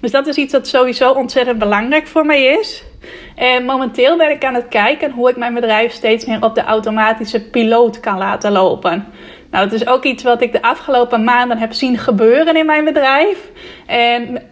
Dus 0.00 0.10
dat 0.10 0.26
is 0.26 0.36
iets 0.36 0.52
dat 0.52 0.66
sowieso 0.66 1.12
ontzettend 1.12 1.58
belangrijk 1.58 2.06
voor 2.06 2.26
mij 2.26 2.44
is. 2.44 2.84
En 3.34 3.64
momenteel 3.64 4.16
ben 4.16 4.30
ik 4.30 4.44
aan 4.44 4.54
het 4.54 4.68
kijken 4.68 5.10
hoe 5.10 5.30
ik 5.30 5.36
mijn 5.36 5.54
bedrijf 5.54 5.92
steeds 5.92 6.24
meer 6.24 6.42
op 6.42 6.54
de 6.54 6.62
automatische 6.62 7.48
piloot 7.50 8.00
kan 8.00 8.18
laten 8.18 8.52
lopen. 8.52 9.06
Nou, 9.50 9.64
dat 9.64 9.80
is 9.80 9.86
ook 9.86 10.04
iets 10.04 10.22
wat 10.22 10.42
ik 10.42 10.52
de 10.52 10.62
afgelopen 10.62 11.24
maanden 11.24 11.58
heb 11.58 11.72
zien 11.72 11.98
gebeuren 11.98 12.56
in 12.56 12.66
mijn 12.66 12.84
bedrijf. 12.84 13.50
En 13.86 14.42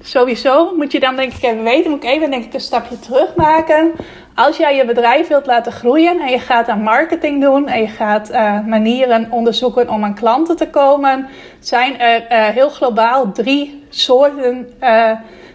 sowieso 0.00 0.74
moet 0.76 0.92
je 0.92 1.00
dan 1.00 1.16
denk 1.16 1.32
ik 1.32 1.42
even 1.42 1.62
weten, 1.62 1.90
moet 1.90 2.02
ik 2.02 2.10
even 2.10 2.30
denk 2.30 2.44
ik 2.44 2.54
een 2.54 2.60
stapje 2.60 2.98
terug 2.98 3.34
maken. 3.36 3.92
Als 4.34 4.56
jij 4.56 4.76
je 4.76 4.84
bedrijf 4.84 5.28
wilt 5.28 5.46
laten 5.46 5.72
groeien 5.72 6.20
en 6.20 6.30
je 6.30 6.38
gaat 6.38 6.68
aan 6.68 6.82
marketing 6.82 7.42
doen 7.42 7.68
en 7.68 7.80
je 7.80 7.88
gaat 7.88 8.30
uh, 8.30 8.66
manieren 8.66 9.28
onderzoeken 9.30 9.88
om 9.88 10.04
aan 10.04 10.14
klanten 10.14 10.56
te 10.56 10.70
komen, 10.70 11.28
zijn 11.58 11.98
er 11.98 12.20
uh, 12.20 12.46
heel 12.46 12.68
globaal 12.68 13.32
drie 13.32 13.84
soorten 13.88 14.72
uh, 14.82 15.10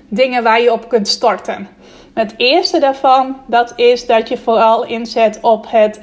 dingen 0.07 0.43
waar 0.43 0.61
je 0.61 0.71
op 0.71 0.89
kunt 0.89 1.07
starten. 1.07 1.67
Het 2.13 2.33
eerste 2.37 2.79
daarvan, 2.79 3.37
dat 3.47 3.73
is 3.75 4.05
dat 4.05 4.29
je 4.29 4.37
vooral 4.37 4.85
inzet 4.85 5.39
op 5.41 5.65
het 5.69 5.99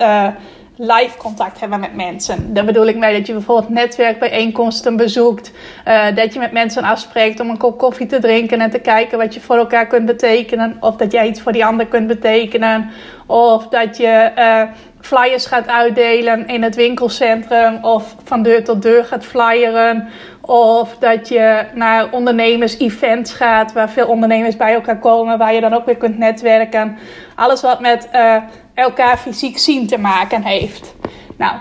live 0.83 1.17
contact 1.17 1.61
hebben 1.61 1.81
met 1.81 1.95
mensen. 1.95 2.55
Daar 2.55 2.65
bedoel 2.65 2.87
ik 2.87 2.97
mee 2.97 3.17
dat 3.17 3.27
je 3.27 3.33
bijvoorbeeld 3.33 3.69
netwerkbijeenkomsten 3.69 4.97
bezoekt. 4.97 5.53
Uh, 5.89 6.07
dat 6.15 6.33
je 6.33 6.39
met 6.39 6.53
mensen 6.53 6.83
afspreekt 6.83 7.41
om 7.41 7.51
een 7.51 7.59
kop 7.59 7.79
koffie 7.79 8.07
te 8.07 8.19
drinken 8.19 8.61
en 8.61 8.71
te 8.71 8.79
kijken 8.79 9.19
wat 9.19 9.35
je 9.35 9.41
voor 9.41 9.57
elkaar 9.57 9.87
kunt 9.87 10.07
betekenen. 10.07 10.77
Of 10.81 10.97
dat 10.97 11.13
jij 11.13 11.27
iets 11.29 11.41
voor 11.41 11.53
die 11.53 11.65
ander 11.65 11.87
kunt 11.87 12.07
betekenen. 12.07 12.91
Of 13.27 13.69
dat 13.69 13.97
je 13.97 14.31
uh, 14.39 14.63
flyers 15.01 15.47
gaat 15.47 15.69
uitdelen 15.69 16.47
in 16.47 16.63
het 16.63 16.75
winkelcentrum. 16.75 17.85
Of 17.85 18.15
van 18.25 18.43
deur 18.43 18.65
tot 18.65 18.83
deur 18.83 19.05
gaat 19.05 19.25
flyeren. 19.25 20.09
Of 20.41 20.97
dat 20.99 21.29
je 21.29 21.65
naar 21.75 22.13
ondernemers-events 22.13 23.33
gaat, 23.33 23.73
waar 23.73 23.91
veel 23.91 24.07
ondernemers 24.07 24.57
bij 24.57 24.75
elkaar 24.75 24.99
komen, 24.99 25.39
waar 25.39 25.55
je 25.55 25.61
dan 25.61 25.75
ook 25.75 25.87
weer 25.87 25.97
kunt 25.97 26.19
netwerken. 26.19 26.99
Alles 27.35 27.61
wat 27.61 27.81
met 27.81 28.09
uh, 28.15 28.37
elkaar 28.75 29.19
fysiek 29.19 29.59
zien 29.59 29.87
te 29.87 29.99
maken 29.99 30.43
heeft. 30.43 30.95
Nou, 31.37 31.57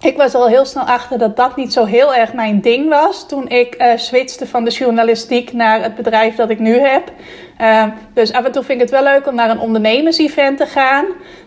ik 0.00 0.16
was 0.16 0.34
al 0.34 0.48
heel 0.48 0.64
snel 0.64 0.84
achter 0.84 1.18
dat 1.18 1.36
dat 1.36 1.56
niet 1.56 1.72
zo 1.72 1.84
heel 1.84 2.14
erg 2.14 2.32
mijn 2.32 2.60
ding 2.60 2.88
was 2.88 3.28
toen 3.28 3.48
ik 3.48 3.82
uh, 3.82 3.92
switchte 3.96 4.46
van 4.46 4.64
de 4.64 4.70
journalistiek 4.70 5.52
naar 5.52 5.82
het 5.82 5.94
bedrijf 5.94 6.34
dat 6.34 6.50
ik 6.50 6.58
nu 6.58 6.78
heb. 6.78 7.12
Uh, 7.60 7.84
dus 8.14 8.32
af 8.32 8.44
en 8.44 8.52
toe 8.52 8.62
vind 8.62 8.80
ik 8.80 8.90
het 8.90 9.02
wel 9.02 9.12
leuk 9.12 9.26
om 9.26 9.34
naar 9.34 9.50
een 9.50 9.58
ondernemers-event 9.58 10.58
te 10.58 10.66
gaan. 10.66 11.04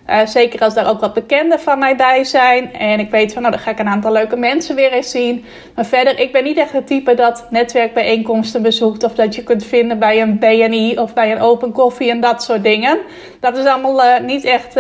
Uh, 0.10 0.26
zeker 0.26 0.60
als 0.60 0.74
daar 0.74 0.90
ook 0.90 1.00
wat 1.00 1.14
bekenden 1.14 1.60
van 1.60 1.80
mij 1.80 1.96
bij 1.96 2.24
zijn. 2.24 2.74
En 2.74 3.00
ik 3.00 3.10
weet 3.10 3.34
van, 3.34 3.42
nou, 3.42 3.54
dan 3.54 3.64
ga 3.64 3.72
ik 3.72 3.80
een 3.80 3.88
aantal 3.88 4.12
leuke 4.12 4.36
mensen 4.36 4.76
weer 4.76 4.92
eens 4.92 5.12
zien. 5.12 5.46
Maar 5.76 5.86
verder, 5.86 6.20
ik 6.20 6.32
ben 6.32 6.44
niet 6.44 6.58
echt 6.58 6.72
het 6.72 6.88
type 6.88 7.14
dat 7.14 7.48
netwerkbijeenkomsten 7.50 8.62
bezoekt. 8.62 9.04
Of 9.04 9.14
dat 9.14 9.36
je 9.36 9.44
kunt 9.44 9.66
vinden 9.66 10.00
bij 10.00 10.22
een 10.22 10.40
BNI 10.40 10.98
of 10.98 11.14
bij 11.14 11.32
een 11.32 11.42
open 11.42 11.72
koffie 11.72 12.10
en 12.10 12.20
dat 12.20 12.44
soort 12.44 12.64
dingen. 12.64 12.98
Dat 13.40 13.58
is 13.58 13.66
allemaal 13.66 14.20
niet 14.22 14.44
echt 14.44 14.76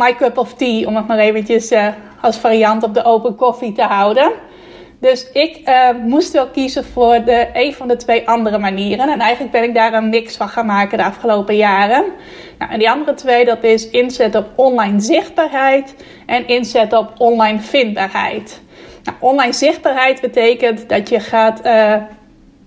my 0.00 0.14
cup 0.14 0.38
of 0.38 0.54
tea, 0.54 0.86
om 0.86 0.96
het 0.96 1.06
maar 1.06 1.18
eventjes 1.18 1.72
als 2.20 2.36
variant 2.36 2.82
op 2.82 2.94
de 2.94 3.04
open 3.04 3.34
koffie 3.34 3.72
te 3.72 3.82
houden. 3.82 4.32
Dus 5.00 5.30
ik 5.32 5.60
uh, 5.64 5.88
moest 6.04 6.32
wel 6.32 6.46
kiezen 6.46 6.84
voor 6.84 7.24
de, 7.24 7.48
een 7.52 7.74
van 7.74 7.88
de 7.88 7.96
twee 7.96 8.28
andere 8.28 8.58
manieren. 8.58 9.08
En 9.08 9.20
eigenlijk 9.20 9.52
ben 9.52 9.62
ik 9.62 9.74
daar 9.74 9.92
een 9.92 10.08
mix 10.08 10.36
van 10.36 10.48
gaan 10.48 10.66
maken 10.66 10.98
de 10.98 11.04
afgelopen 11.04 11.56
jaren. 11.56 12.04
Nou, 12.58 12.72
en 12.72 12.78
die 12.78 12.90
andere 12.90 13.14
twee, 13.14 13.44
dat 13.44 13.64
is 13.64 13.90
inzet 13.90 14.34
op 14.34 14.46
online 14.54 15.00
zichtbaarheid 15.00 15.94
en 16.26 16.46
inzet 16.46 16.92
op 16.92 17.12
online 17.18 17.60
vindbaarheid. 17.60 18.60
Nou, 19.04 19.16
online 19.20 19.52
zichtbaarheid 19.52 20.20
betekent 20.20 20.88
dat 20.88 21.08
je 21.08 21.20
gaat 21.20 21.66
uh, 21.66 21.94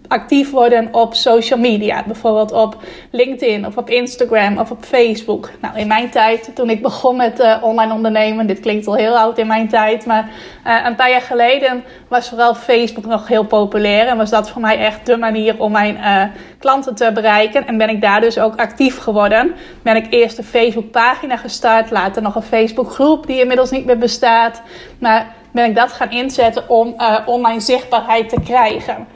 actief 0.08 0.52
worden 0.52 0.88
op 0.92 1.14
social 1.14 1.60
media. 1.60 2.04
Bijvoorbeeld 2.06 2.52
op 2.52 2.78
LinkedIn 3.12 3.66
of 3.66 3.78
op 3.78 3.90
Instagram 3.90 4.58
of 4.58 4.72
op 4.72 4.84
Facebook. 4.84 5.50
Nou, 5.62 5.78
in 5.78 5.88
mijn 5.88 6.10
tijd, 6.10 6.52
toen 6.56 6.70
ik 6.70 6.82
begon 6.82 7.16
met 7.16 7.40
uh, 7.40 7.58
online 7.62 7.94
ondernemen, 7.94 8.48
dit 8.48 8.60
klinkt 8.60 8.88
al 8.88 8.96
heel 8.96 9.18
oud 9.18 9.38
in 9.38 9.48
mijn 9.48 9.68
tijd, 9.68 10.06
maar 10.06 10.30
uh, 10.68 10.86
een 10.86 10.96
paar 10.96 11.10
jaar 11.10 11.22
geleden 11.22 11.84
was 12.08 12.30
vooral 12.30 12.56
Facebook 12.56 13.06
nog 13.06 13.28
heel 13.28 13.46
populair. 13.46 14.08
En 14.08 14.18
was 14.18 14.30
dat 14.30 14.50
voor 14.50 14.62
mij 14.62 14.78
echt 14.78 15.06
de 15.06 15.18
manier 15.18 15.60
om 15.60 15.72
mijn 15.72 15.96
uh, 15.96 16.24
klanten 16.60 16.96
te 16.96 17.12
bereiken. 17.14 17.68
En 17.68 17.78
ben 17.78 17.90
ik 17.90 18.02
daar 18.02 18.22
dus 18.22 18.40
ook 18.40 18.56
actief 18.56 18.98
geworden. 18.98 19.56
Ben 19.82 19.96
ik 19.96 20.08
eerst 20.10 20.38
een 20.38 20.44
Facebook 20.44 20.92
pagina 20.92 21.38
gestart, 21.38 21.92
later 21.92 22.22
nog 22.22 22.36
een 22.36 22.42
Facebook 22.42 22.92
groep 22.92 23.28
die 23.28 23.40
inmiddels 23.40 23.72
niet 23.72 23.86
meer 23.86 23.98
bestaat. 23.98 24.62
Maar 25.00 25.36
ben 25.52 25.66
ik 25.66 25.76
dat 25.76 25.92
gaan 25.92 26.12
inzetten 26.12 26.70
om 26.70 26.96
online 27.26 27.60
zichtbaarheid 27.60 28.30
te 28.30 28.42
krijgen. 28.44 29.08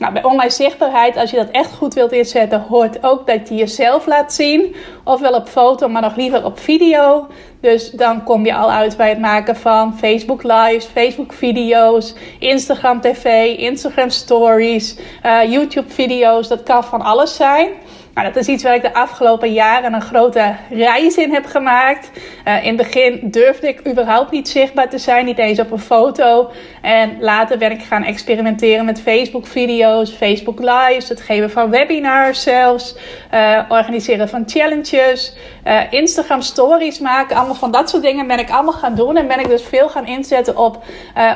Nou, 0.00 0.12
bij 0.12 0.24
online 0.24 0.50
zichtbaarheid, 0.50 1.16
als 1.16 1.30
je 1.30 1.36
dat 1.36 1.50
echt 1.50 1.72
goed 1.72 1.94
wilt 1.94 2.12
inzetten, 2.12 2.60
hoort 2.60 3.04
ook 3.04 3.26
dat 3.26 3.48
je 3.48 3.54
jezelf 3.54 4.06
laat 4.06 4.32
zien. 4.32 4.74
Ofwel 5.04 5.32
op 5.32 5.48
foto, 5.48 5.88
maar 5.88 6.02
nog 6.02 6.16
liever 6.16 6.44
op 6.44 6.58
video. 6.58 7.26
Dus 7.60 7.90
dan 7.90 8.24
kom 8.24 8.46
je 8.46 8.54
al 8.54 8.70
uit 8.70 8.96
bij 8.96 9.08
het 9.08 9.18
maken 9.18 9.56
van 9.56 9.98
Facebook 9.98 10.42
Lives, 10.42 10.84
Facebook 10.84 11.32
video's, 11.32 12.14
Instagram 12.38 13.00
TV, 13.00 13.56
Instagram 13.58 14.10
Stories, 14.10 14.96
uh, 15.26 15.52
YouTube 15.52 15.90
video's. 15.90 16.48
Dat 16.48 16.62
kan 16.62 16.84
van 16.84 17.00
alles 17.00 17.36
zijn. 17.36 17.68
Nou, 18.14 18.26
dat 18.26 18.36
is 18.36 18.46
iets 18.46 18.62
waar 18.62 18.74
ik 18.74 18.82
de 18.82 18.94
afgelopen 18.94 19.52
jaren 19.52 19.92
een 19.92 20.02
grote 20.02 20.54
reis 20.70 21.16
in 21.16 21.32
heb 21.32 21.46
gemaakt. 21.46 22.10
Uh, 22.44 22.64
in 22.64 22.68
het 22.68 22.76
begin 22.76 23.20
durfde 23.30 23.68
ik 23.68 23.88
überhaupt 23.88 24.30
niet 24.30 24.48
zichtbaar 24.48 24.88
te 24.88 24.98
zijn, 24.98 25.24
niet 25.24 25.38
eens 25.38 25.58
op 25.58 25.70
een 25.70 25.78
foto. 25.78 26.50
En 26.82 27.16
later 27.20 27.58
ben 27.58 27.70
ik 27.70 27.82
gaan 27.82 28.04
experimenteren 28.04 28.84
met 28.84 29.00
Facebook-video's, 29.00 30.10
Facebook 30.10 30.58
Lives, 30.58 31.08
het 31.08 31.20
geven 31.20 31.50
van 31.50 31.70
webinars 31.70 32.42
zelfs, 32.42 32.96
uh, 33.34 33.60
organiseren 33.68 34.28
van 34.28 34.42
challenges, 34.46 35.34
uh, 35.66 35.80
Instagram 35.90 36.40
Stories 36.40 36.98
maken. 36.98 37.36
Allemaal 37.36 37.54
van 37.54 37.70
dat 37.70 37.90
soort 37.90 38.02
dingen 38.02 38.26
ben 38.26 38.38
ik 38.38 38.50
allemaal 38.50 38.72
gaan 38.72 38.94
doen 38.94 39.16
en 39.16 39.26
ben 39.26 39.40
ik 39.40 39.48
dus 39.48 39.62
veel 39.62 39.88
gaan 39.88 40.06
inzetten 40.06 40.56
op 40.56 40.84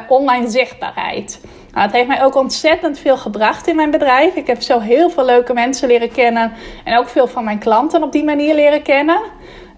online 0.09 0.49
zichtbaarheid. 0.49 1.41
Nou, 1.75 1.87
het 1.87 1.97
heeft 1.97 2.09
mij 2.09 2.25
ook 2.25 2.35
ontzettend 2.35 2.99
veel 2.99 3.17
gebracht 3.17 3.67
in 3.67 3.77
mijn 3.77 3.91
bedrijf. 3.91 4.35
Ik 4.35 4.47
heb 4.47 4.63
zo 4.63 4.79
heel 4.79 5.11
veel 5.11 5.25
leuke 5.25 5.53
mensen 5.53 5.89
leren 5.89 6.13
kennen. 6.13 6.53
En 6.85 6.99
ook 6.99 7.09
veel 7.09 7.27
van 7.27 7.45
mijn 7.45 7.59
klanten 7.59 8.03
op 8.03 8.13
die 8.13 8.25
manier 8.25 8.55
leren 8.55 8.83
kennen. 8.83 9.21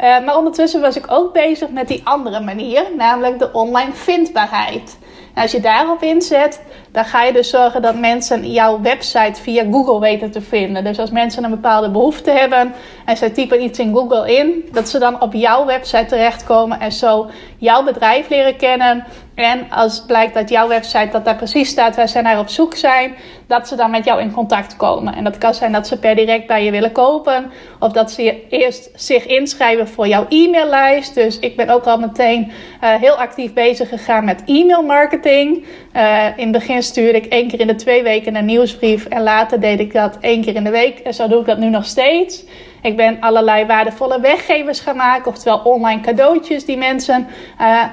Uh, 0.01 0.25
maar 0.25 0.37
ondertussen 0.37 0.81
was 0.81 0.97
ik 0.97 1.05
ook 1.09 1.33
bezig 1.33 1.69
met 1.69 1.89
die 1.89 2.01
andere 2.05 2.41
manier, 2.41 2.85
namelijk 2.97 3.39
de 3.39 3.53
online 3.53 3.93
vindbaarheid. 3.93 4.99
En 5.37 5.43
als 5.43 5.53
je 5.53 5.61
daarop 5.61 6.03
inzet, 6.03 6.61
dan 6.93 7.05
ga 7.05 7.23
je 7.23 7.33
dus 7.33 7.51
zorgen 7.51 7.83
dat 7.83 7.99
mensen 7.99 8.51
jouw 8.51 8.81
website 8.81 9.43
via 9.43 9.65
Google 9.71 10.01
weten 10.01 10.31
te 10.31 10.41
vinden. 10.41 10.85
Dus 10.85 10.99
als 10.99 11.11
mensen 11.11 11.45
een 11.45 11.51
bepaalde 11.51 11.91
behoefte 11.91 12.31
hebben 12.31 12.75
en 13.05 13.17
ze 13.17 13.33
typen 13.33 13.63
iets 13.63 13.79
in 13.79 13.95
Google 13.95 14.37
in, 14.37 14.69
dat 14.73 14.89
ze 14.89 14.99
dan 14.99 15.21
op 15.21 15.33
jouw 15.33 15.65
website 15.65 16.05
terechtkomen 16.07 16.81
en 16.81 16.93
zo 16.93 17.31
jouw 17.59 17.85
bedrijf 17.85 18.29
leren 18.29 18.57
kennen. 18.57 19.05
En 19.35 19.71
als 19.71 20.05
blijkt 20.07 20.35
dat 20.35 20.49
jouw 20.49 20.69
website 20.69 21.09
dat 21.13 21.25
daar 21.25 21.37
precies 21.37 21.69
staat 21.69 21.97
waar 21.97 22.09
zij 22.09 22.23
naar 22.23 22.39
op 22.39 22.49
zoek 22.49 22.77
zijn, 22.77 23.15
dat 23.47 23.69
ze 23.69 23.77
dan 23.77 23.91
met 23.91 24.05
jou 24.05 24.21
in 24.21 24.33
contact 24.33 24.77
komen. 24.77 25.15
En 25.15 25.25
dat 25.25 25.39
kan 25.39 25.55
zijn 25.55 25.73
dat 25.73 25.87
ze 25.87 25.99
per 25.99 26.15
direct 26.15 26.47
bij 26.47 26.65
je 26.65 26.71
willen 26.71 26.93
kopen, 26.93 27.53
of 27.81 27.93
dat 27.93 28.11
ze 28.11 28.47
eerst 28.49 28.91
zich 28.95 29.27
inschrijven 29.27 29.89
voor 29.89 30.09
jouw 30.09 30.27
e-maillijst. 30.29 31.15
Dus 31.15 31.39
ik 31.39 31.57
ben 31.57 31.69
ook 31.69 31.85
al 31.85 31.99
meteen 31.99 32.53
uh, 32.83 32.95
heel 32.95 33.15
actief 33.15 33.53
bezig 33.53 33.89
gegaan 33.89 34.25
met 34.25 34.43
e-mail 34.47 34.83
marketing. 34.83 35.25
Uh, 35.27 36.27
in 36.37 36.43
het 36.43 36.53
begin 36.53 36.83
stuurde 36.83 37.19
ik 37.19 37.27
één 37.27 37.49
keer 37.49 37.61
in 37.61 37.67
de 37.67 37.75
twee 37.75 38.03
weken 38.03 38.37
een 38.37 38.45
nieuwsbrief 38.45 39.07
en 39.07 39.23
later 39.23 39.61
deed 39.61 39.81
ik 39.81 39.93
dat 39.93 40.19
één 40.21 40.43
keer 40.43 40.55
in 40.55 40.65
de 40.65 40.71
week. 40.71 40.99
En 40.99 41.15
zo 41.15 41.29
doe 41.29 41.41
ik 41.41 41.47
dat 41.47 41.59
nu 41.59 41.69
nog 41.69 41.85
steeds. 41.85 42.45
Ik 42.83 42.97
ben 42.97 43.21
allerlei 43.21 43.67
waardevolle 43.67 44.21
weggevers 44.21 44.81
gaan 44.81 44.97
maken, 44.97 45.31
oftewel 45.31 45.59
online 45.59 46.01
cadeautjes 46.01 46.65
die 46.65 46.77
mensen 46.77 47.27
uh, 47.61 47.85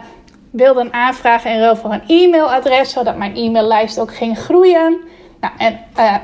wilden 0.52 0.94
aanvragen 0.94 1.52
in 1.52 1.60
ruil 1.60 1.75
voor 1.75 1.94
een 1.94 2.04
e-mailadres, 2.08 2.92
zodat 2.92 3.18
mijn 3.18 3.36
e-maillijst 3.36 4.00
ook 4.00 4.16
ging 4.16 4.38
groeien. 4.40 4.98
Nou, 5.40 5.54
en 5.58 5.80
uh, 5.98 6.16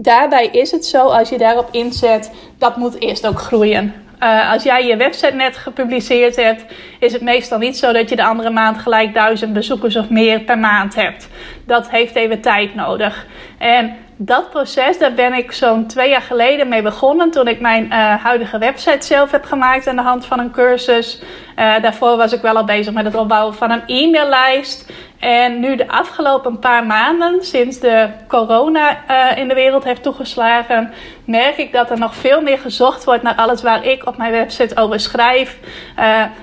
daarbij 0.00 0.46
is 0.46 0.70
het 0.70 0.86
zo, 0.86 1.06
als 1.06 1.28
je 1.28 1.38
daarop 1.38 1.68
inzet, 1.70 2.30
dat 2.58 2.76
moet 2.76 3.00
eerst 3.00 3.26
ook 3.26 3.38
groeien. 3.38 3.94
Uh, 4.22 4.52
als 4.52 4.62
jij 4.62 4.86
je 4.86 4.96
website 4.96 5.34
net 5.34 5.56
gepubliceerd 5.56 6.36
hebt, 6.36 6.64
is 6.98 7.12
het 7.12 7.22
meestal 7.22 7.58
niet 7.58 7.76
zo 7.76 7.92
dat 7.92 8.08
je 8.08 8.16
de 8.16 8.24
andere 8.24 8.50
maand 8.50 8.78
gelijk 8.78 9.14
duizend 9.14 9.52
bezoekers 9.52 9.96
of 9.96 10.08
meer 10.08 10.40
per 10.40 10.58
maand 10.58 10.94
hebt. 10.94 11.28
Dat 11.66 11.90
heeft 11.90 12.14
even 12.14 12.40
tijd 12.40 12.74
nodig. 12.74 13.26
En 13.58 13.96
dat 14.16 14.50
proces, 14.50 14.98
daar 14.98 15.14
ben 15.14 15.32
ik 15.32 15.52
zo'n 15.52 15.86
twee 15.86 16.08
jaar 16.08 16.22
geleden 16.22 16.68
mee 16.68 16.82
begonnen. 16.82 17.30
Toen 17.30 17.48
ik 17.48 17.60
mijn 17.60 17.84
uh, 17.84 18.14
huidige 18.14 18.58
website 18.58 19.06
zelf 19.06 19.30
heb 19.30 19.44
gemaakt 19.44 19.86
aan 19.86 19.96
de 19.96 20.02
hand 20.02 20.26
van 20.26 20.38
een 20.38 20.50
cursus. 20.50 21.20
Uh, 21.58 21.80
daarvoor 21.82 22.16
was 22.16 22.32
ik 22.32 22.40
wel 22.40 22.56
al 22.56 22.64
bezig 22.64 22.92
met 22.92 23.04
het 23.04 23.14
opbouwen 23.14 23.54
van 23.54 23.70
een 23.70 23.82
e-maillijst. 23.86 24.92
En 25.18 25.60
nu 25.60 25.76
de 25.76 25.88
afgelopen 25.88 26.58
paar 26.58 26.86
maanden, 26.86 27.44
sinds 27.44 27.78
de 27.78 28.08
corona 28.28 28.98
uh, 29.10 29.38
in 29.38 29.48
de 29.48 29.54
wereld 29.54 29.84
heeft 29.84 30.02
toegeslagen, 30.02 30.92
merk 31.24 31.56
ik 31.56 31.72
dat 31.72 31.90
er 31.90 31.98
nog 31.98 32.14
veel 32.14 32.40
meer 32.40 32.58
gezocht 32.58 33.04
wordt 33.04 33.22
naar 33.22 33.34
alles 33.34 33.62
waar 33.62 33.84
ik 33.84 34.06
op 34.06 34.16
mijn 34.16 34.32
website 34.32 34.76
over 34.76 35.00
schrijf. 35.00 35.58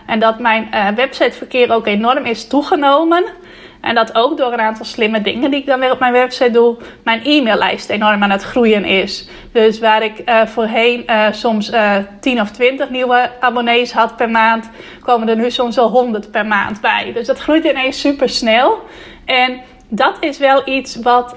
en 0.05 0.19
dat 0.19 0.39
mijn 0.39 0.69
websiteverkeer 0.95 1.71
ook 1.71 1.87
enorm 1.87 2.25
is 2.25 2.47
toegenomen. 2.47 3.23
En 3.83 3.95
dat 3.95 4.15
ook 4.15 4.37
door 4.37 4.53
een 4.53 4.59
aantal 4.59 4.85
slimme 4.85 5.21
dingen 5.21 5.51
die 5.51 5.59
ik 5.59 5.65
dan 5.65 5.79
weer 5.79 5.91
op 5.91 5.99
mijn 5.99 6.13
website 6.13 6.51
doe, 6.51 6.77
mijn 7.03 7.21
e-maillijst 7.23 7.89
enorm 7.89 8.23
aan 8.23 8.29
het 8.29 8.43
groeien 8.43 8.85
is. 8.85 9.27
Dus 9.51 9.79
waar 9.79 10.03
ik 10.03 10.21
uh, 10.25 10.45
voorheen 10.45 11.03
uh, 11.07 11.25
soms 11.31 11.71
uh, 11.71 11.95
eh, 11.95 12.03
10 12.19 12.41
of 12.41 12.51
20 12.51 12.89
nieuwe 12.89 13.31
abonnees 13.39 13.91
had 13.91 14.15
per 14.15 14.29
maand, 14.29 14.69
komen 15.01 15.29
er 15.29 15.35
nu 15.35 15.51
soms 15.51 15.77
al 15.77 15.89
100 15.89 16.31
per 16.31 16.45
maand 16.45 16.81
bij. 16.81 17.11
Dus 17.13 17.27
dat 17.27 17.39
groeit 17.39 17.65
ineens 17.65 17.99
super 17.99 18.29
snel. 18.29 18.79
En 19.25 19.61
dat 19.89 20.17
is 20.19 20.37
wel 20.37 20.61
iets 20.67 20.95
wat 20.95 21.35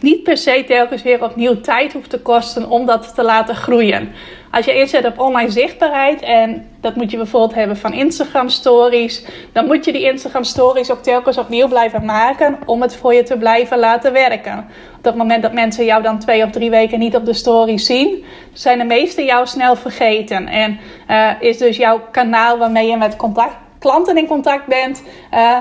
niet 0.00 0.22
per 0.22 0.36
se 0.36 0.64
telkens 0.66 1.02
weer 1.02 1.22
opnieuw 1.22 1.60
tijd 1.60 1.92
hoeft 1.92 2.10
te 2.10 2.20
kosten 2.20 2.68
om 2.68 2.86
dat 2.86 3.14
te 3.14 3.22
laten 3.22 3.56
groeien. 3.56 4.12
Als 4.54 4.64
je 4.64 4.74
inzet 4.74 5.06
op 5.06 5.18
online 5.18 5.50
zichtbaarheid 5.50 6.22
en 6.22 6.68
dat 6.80 6.94
moet 6.96 7.10
je 7.10 7.16
bijvoorbeeld 7.16 7.54
hebben 7.54 7.76
van 7.76 7.92
Instagram 7.92 8.48
stories, 8.48 9.24
dan 9.52 9.66
moet 9.66 9.84
je 9.84 9.92
die 9.92 10.04
Instagram 10.04 10.44
stories 10.44 10.90
ook 10.90 11.02
telkens 11.02 11.38
opnieuw 11.38 11.68
blijven 11.68 12.04
maken 12.04 12.58
om 12.66 12.82
het 12.82 12.96
voor 12.96 13.14
je 13.14 13.22
te 13.22 13.36
blijven 13.36 13.78
laten 13.78 14.12
werken. 14.12 14.58
Op 14.96 15.04
het 15.04 15.14
moment 15.14 15.42
dat 15.42 15.52
mensen 15.52 15.84
jou 15.84 16.02
dan 16.02 16.18
twee 16.18 16.44
of 16.44 16.50
drie 16.50 16.70
weken 16.70 16.98
niet 16.98 17.16
op 17.16 17.24
de 17.24 17.32
stories 17.32 17.86
zien, 17.86 18.24
zijn 18.52 18.78
de 18.78 18.84
meesten 18.84 19.24
jou 19.24 19.46
snel 19.46 19.76
vergeten. 19.76 20.48
En 20.48 20.78
uh, 21.10 21.30
is 21.40 21.58
dus 21.58 21.76
jouw 21.76 22.00
kanaal 22.10 22.58
waarmee 22.58 22.88
je 22.88 22.96
met 22.96 23.16
klanten 23.78 24.16
in 24.16 24.26
contact 24.26 24.66
bent, 24.66 25.02
uh, 25.32 25.56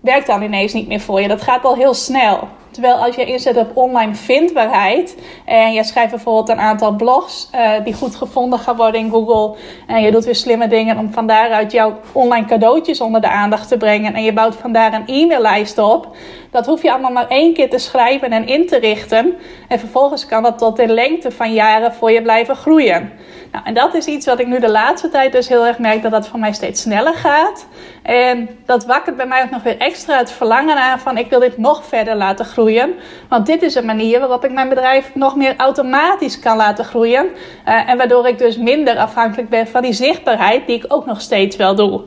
werkt 0.00 0.26
dan 0.26 0.42
ineens 0.42 0.72
niet 0.72 0.88
meer 0.88 1.00
voor 1.00 1.20
je. 1.20 1.28
Dat 1.28 1.42
gaat 1.42 1.64
al 1.64 1.74
heel 1.74 1.94
snel. 1.94 2.48
Terwijl 2.78 3.04
als 3.04 3.14
je 3.14 3.24
inzet 3.24 3.56
op 3.56 3.76
online 3.76 4.14
vindbaarheid 4.14 5.16
en 5.44 5.72
je 5.72 5.84
schrijft 5.84 6.10
bijvoorbeeld 6.10 6.48
een 6.48 6.58
aantal 6.58 6.96
blogs 6.96 7.50
uh, 7.54 7.70
die 7.84 7.94
goed 7.94 8.16
gevonden 8.16 8.58
gaan 8.58 8.76
worden 8.76 9.00
in 9.00 9.10
Google 9.10 9.56
en 9.86 10.02
je 10.02 10.10
doet 10.10 10.24
weer 10.24 10.34
slimme 10.34 10.68
dingen 10.68 10.98
om 10.98 11.12
van 11.12 11.26
daaruit 11.26 11.72
jouw 11.72 12.00
online 12.12 12.46
cadeautjes 12.46 13.00
onder 13.00 13.20
de 13.20 13.28
aandacht 13.28 13.68
te 13.68 13.76
brengen 13.76 14.14
en 14.14 14.22
je 14.22 14.32
bouwt 14.32 14.56
vandaar 14.56 14.92
een 14.92 15.06
e-maillijst 15.06 15.78
op, 15.78 16.16
Dat 16.50 16.66
hoef 16.66 16.82
je 16.82 16.90
allemaal 16.90 17.12
maar 17.12 17.28
één 17.28 17.54
keer 17.54 17.70
te 17.70 17.78
schrijven 17.78 18.30
en 18.30 18.46
in 18.46 18.66
te 18.66 18.78
richten. 18.78 19.34
En 19.68 19.78
vervolgens 19.78 20.26
kan 20.26 20.42
dat 20.42 20.58
tot 20.58 20.76
de 20.76 20.86
lengte 20.86 21.30
van 21.30 21.52
jaren 21.52 21.94
voor 21.94 22.10
je 22.10 22.22
blijven 22.22 22.56
groeien. 22.56 23.12
Nou, 23.52 23.64
en 23.64 23.74
dat 23.74 23.94
is 23.94 24.06
iets 24.06 24.26
wat 24.26 24.38
ik 24.40 24.46
nu 24.46 24.60
de 24.60 24.70
laatste 24.70 25.08
tijd 25.08 25.32
dus 25.32 25.48
heel 25.48 25.66
erg 25.66 25.78
merk 25.78 26.02
dat 26.02 26.10
dat 26.10 26.28
voor 26.28 26.38
mij 26.38 26.52
steeds 26.52 26.80
sneller 26.80 27.14
gaat. 27.14 27.66
En 28.02 28.48
dat 28.66 28.86
wakkert 28.86 29.16
bij 29.16 29.26
mij 29.26 29.42
ook 29.42 29.50
nog 29.50 29.62
weer 29.62 29.78
extra 29.78 30.18
het 30.18 30.30
verlangen 30.30 30.76
aan 30.76 30.98
van 30.98 31.18
ik 31.18 31.30
wil 31.30 31.40
dit 31.40 31.58
nog 31.58 31.84
verder 31.84 32.16
laten 32.16 32.44
groeien. 32.44 32.94
Want 33.28 33.46
dit 33.46 33.62
is 33.62 33.74
een 33.74 33.84
manier 33.84 34.18
waarop 34.18 34.44
ik 34.44 34.52
mijn 34.52 34.68
bedrijf 34.68 35.14
nog 35.14 35.36
meer 35.36 35.54
automatisch 35.56 36.38
kan 36.38 36.56
laten 36.56 36.84
groeien. 36.84 37.26
Uh, 37.68 37.90
en 37.90 37.96
waardoor 37.96 38.28
ik 38.28 38.38
dus 38.38 38.56
minder 38.56 38.96
afhankelijk 38.96 39.48
ben 39.48 39.66
van 39.66 39.82
die 39.82 39.92
zichtbaarheid 39.92 40.66
die 40.66 40.76
ik 40.76 40.84
ook 40.88 41.06
nog 41.06 41.20
steeds 41.20 41.56
wel 41.56 41.74
doe. 41.74 42.02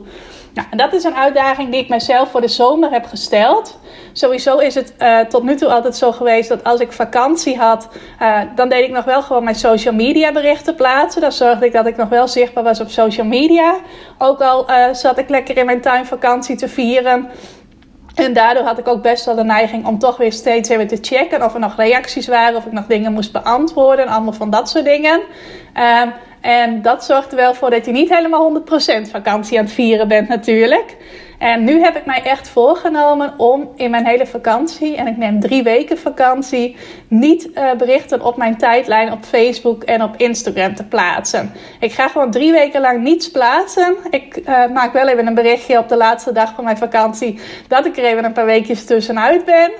Nou, 0.54 0.66
en 0.70 0.78
dat 0.78 0.92
is 0.92 1.04
een 1.04 1.14
uitdaging 1.14 1.70
die 1.70 1.80
ik 1.80 1.88
mezelf 1.88 2.30
voor 2.30 2.40
de 2.40 2.48
zomer 2.48 2.90
heb 2.90 3.06
gesteld. 3.06 3.78
Sowieso 4.12 4.58
is 4.58 4.74
het 4.74 4.94
uh, 4.98 5.20
tot 5.20 5.42
nu 5.42 5.56
toe 5.56 5.68
altijd 5.68 5.96
zo 5.96 6.12
geweest 6.12 6.48
dat 6.48 6.64
als 6.64 6.80
ik 6.80 6.92
vakantie 6.92 7.58
had, 7.58 7.88
uh, 8.22 8.40
dan 8.54 8.68
deed 8.68 8.84
ik 8.84 8.90
nog 8.90 9.04
wel 9.04 9.22
gewoon 9.22 9.44
mijn 9.44 9.56
social 9.56 9.94
media 9.94 10.32
berichten 10.32 10.74
plaatsen. 10.74 11.20
Dan 11.20 11.32
zorgde 11.32 11.66
ik 11.66 11.72
dat 11.72 11.86
ik 11.86 11.96
nog 11.96 12.08
wel 12.08 12.28
zichtbaar 12.28 12.64
was 12.64 12.80
op 12.80 12.88
social 12.90 13.26
media. 13.26 13.74
Ook 14.18 14.40
al 14.40 14.70
uh, 14.70 14.84
zat 14.92 15.18
ik 15.18 15.28
lekker 15.28 15.56
in 15.56 15.66
mijn 15.66 15.80
tuin 15.80 16.06
vakantie 16.06 16.56
te 16.56 16.68
vieren. 16.68 17.30
En 18.14 18.32
daardoor 18.32 18.64
had 18.64 18.78
ik 18.78 18.88
ook 18.88 19.02
best 19.02 19.24
wel 19.24 19.34
de 19.34 19.44
neiging 19.44 19.86
om 19.86 19.98
toch 19.98 20.16
weer 20.16 20.32
steeds 20.32 20.68
even 20.68 20.86
te 20.86 20.98
checken 21.00 21.44
of 21.44 21.54
er 21.54 21.60
nog 21.60 21.76
reacties 21.76 22.26
waren, 22.26 22.56
of 22.56 22.66
ik 22.66 22.72
nog 22.72 22.86
dingen 22.86 23.12
moest 23.12 23.32
beantwoorden 23.32 24.04
en 24.04 24.12
allemaal 24.12 24.32
van 24.32 24.50
dat 24.50 24.68
soort 24.68 24.84
dingen. 24.84 25.20
Um, 26.02 26.12
en 26.42 26.82
dat 26.82 27.04
zorgt 27.04 27.30
er 27.30 27.36
wel 27.36 27.54
voor 27.54 27.70
dat 27.70 27.86
je 27.86 27.92
niet 27.92 28.14
helemaal 28.14 28.60
100% 28.60 29.10
vakantie 29.10 29.58
aan 29.58 29.64
het 29.64 29.74
vieren 29.74 30.08
bent 30.08 30.28
natuurlijk. 30.28 30.96
En 31.38 31.64
nu 31.64 31.80
heb 31.80 31.96
ik 31.96 32.06
mij 32.06 32.22
echt 32.22 32.48
voorgenomen 32.48 33.34
om 33.36 33.70
in 33.76 33.90
mijn 33.90 34.06
hele 34.06 34.26
vakantie, 34.26 34.96
en 34.96 35.06
ik 35.06 35.16
neem 35.16 35.40
drie 35.40 35.62
weken 35.62 35.98
vakantie, 35.98 36.76
niet 37.08 37.48
uh, 37.54 37.72
berichten 37.72 38.22
op 38.22 38.36
mijn 38.36 38.56
tijdlijn 38.56 39.12
op 39.12 39.24
Facebook 39.24 39.82
en 39.82 40.02
op 40.02 40.16
Instagram 40.16 40.74
te 40.74 40.84
plaatsen. 40.84 41.52
Ik 41.80 41.92
ga 41.92 42.08
gewoon 42.08 42.30
drie 42.30 42.52
weken 42.52 42.80
lang 42.80 43.02
niets 43.02 43.30
plaatsen. 43.30 43.96
Ik 44.10 44.36
uh, 44.36 44.66
maak 44.66 44.92
wel 44.92 45.08
even 45.08 45.26
een 45.26 45.34
berichtje 45.34 45.78
op 45.78 45.88
de 45.88 45.96
laatste 45.96 46.32
dag 46.32 46.54
van 46.54 46.64
mijn 46.64 46.76
vakantie 46.76 47.40
dat 47.68 47.86
ik 47.86 47.96
er 47.96 48.04
even 48.04 48.24
een 48.24 48.32
paar 48.32 48.46
weekjes 48.46 48.84
tussenuit 48.84 49.44
ben. 49.44 49.70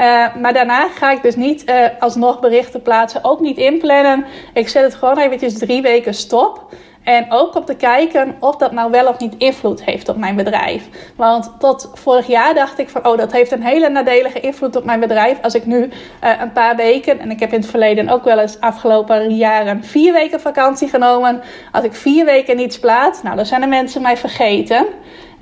Uh, 0.00 0.36
maar 0.36 0.52
daarna 0.52 0.88
ga 0.88 1.10
ik 1.10 1.22
dus 1.22 1.36
niet 1.36 1.70
uh, 1.70 1.86
alsnog 1.98 2.40
berichten 2.40 2.82
plaatsen, 2.82 3.24
ook 3.24 3.40
niet 3.40 3.56
inplannen. 3.56 4.24
Ik 4.54 4.68
zet 4.68 4.82
het 4.82 4.94
gewoon 4.94 5.18
eventjes 5.18 5.58
drie 5.58 5.82
weken 5.82 6.14
stop. 6.14 6.74
En 7.06 7.26
ook 7.28 7.54
om 7.54 7.64
te 7.64 7.74
kijken 7.74 8.36
of 8.40 8.56
dat 8.56 8.72
nou 8.72 8.90
wel 8.90 9.06
of 9.06 9.18
niet 9.18 9.34
invloed 9.38 9.84
heeft 9.84 10.08
op 10.08 10.16
mijn 10.16 10.36
bedrijf. 10.36 10.88
Want 11.16 11.52
tot 11.58 11.90
vorig 11.94 12.26
jaar 12.26 12.54
dacht 12.54 12.78
ik 12.78 12.88
van, 12.88 13.06
oh, 13.06 13.16
dat 13.16 13.32
heeft 13.32 13.52
een 13.52 13.62
hele 13.62 13.88
nadelige 13.88 14.40
invloed 14.40 14.76
op 14.76 14.84
mijn 14.84 15.00
bedrijf. 15.00 15.42
Als 15.42 15.54
ik 15.54 15.66
nu 15.66 15.82
uh, 15.84 16.30
een 16.40 16.52
paar 16.52 16.76
weken, 16.76 17.18
en 17.18 17.30
ik 17.30 17.40
heb 17.40 17.52
in 17.52 17.60
het 17.60 17.70
verleden 17.70 18.08
ook 18.08 18.24
wel 18.24 18.38
eens 18.38 18.60
afgelopen 18.60 19.36
jaren 19.36 19.84
vier 19.84 20.12
weken 20.12 20.40
vakantie 20.40 20.88
genomen. 20.88 21.42
Als 21.72 21.84
ik 21.84 21.94
vier 21.94 22.24
weken 22.24 22.56
niets 22.56 22.78
plaats, 22.78 23.22
nou, 23.22 23.36
dan 23.36 23.46
zijn 23.46 23.60
de 23.60 23.66
mensen 23.66 24.02
mij 24.02 24.16
vergeten. 24.16 24.86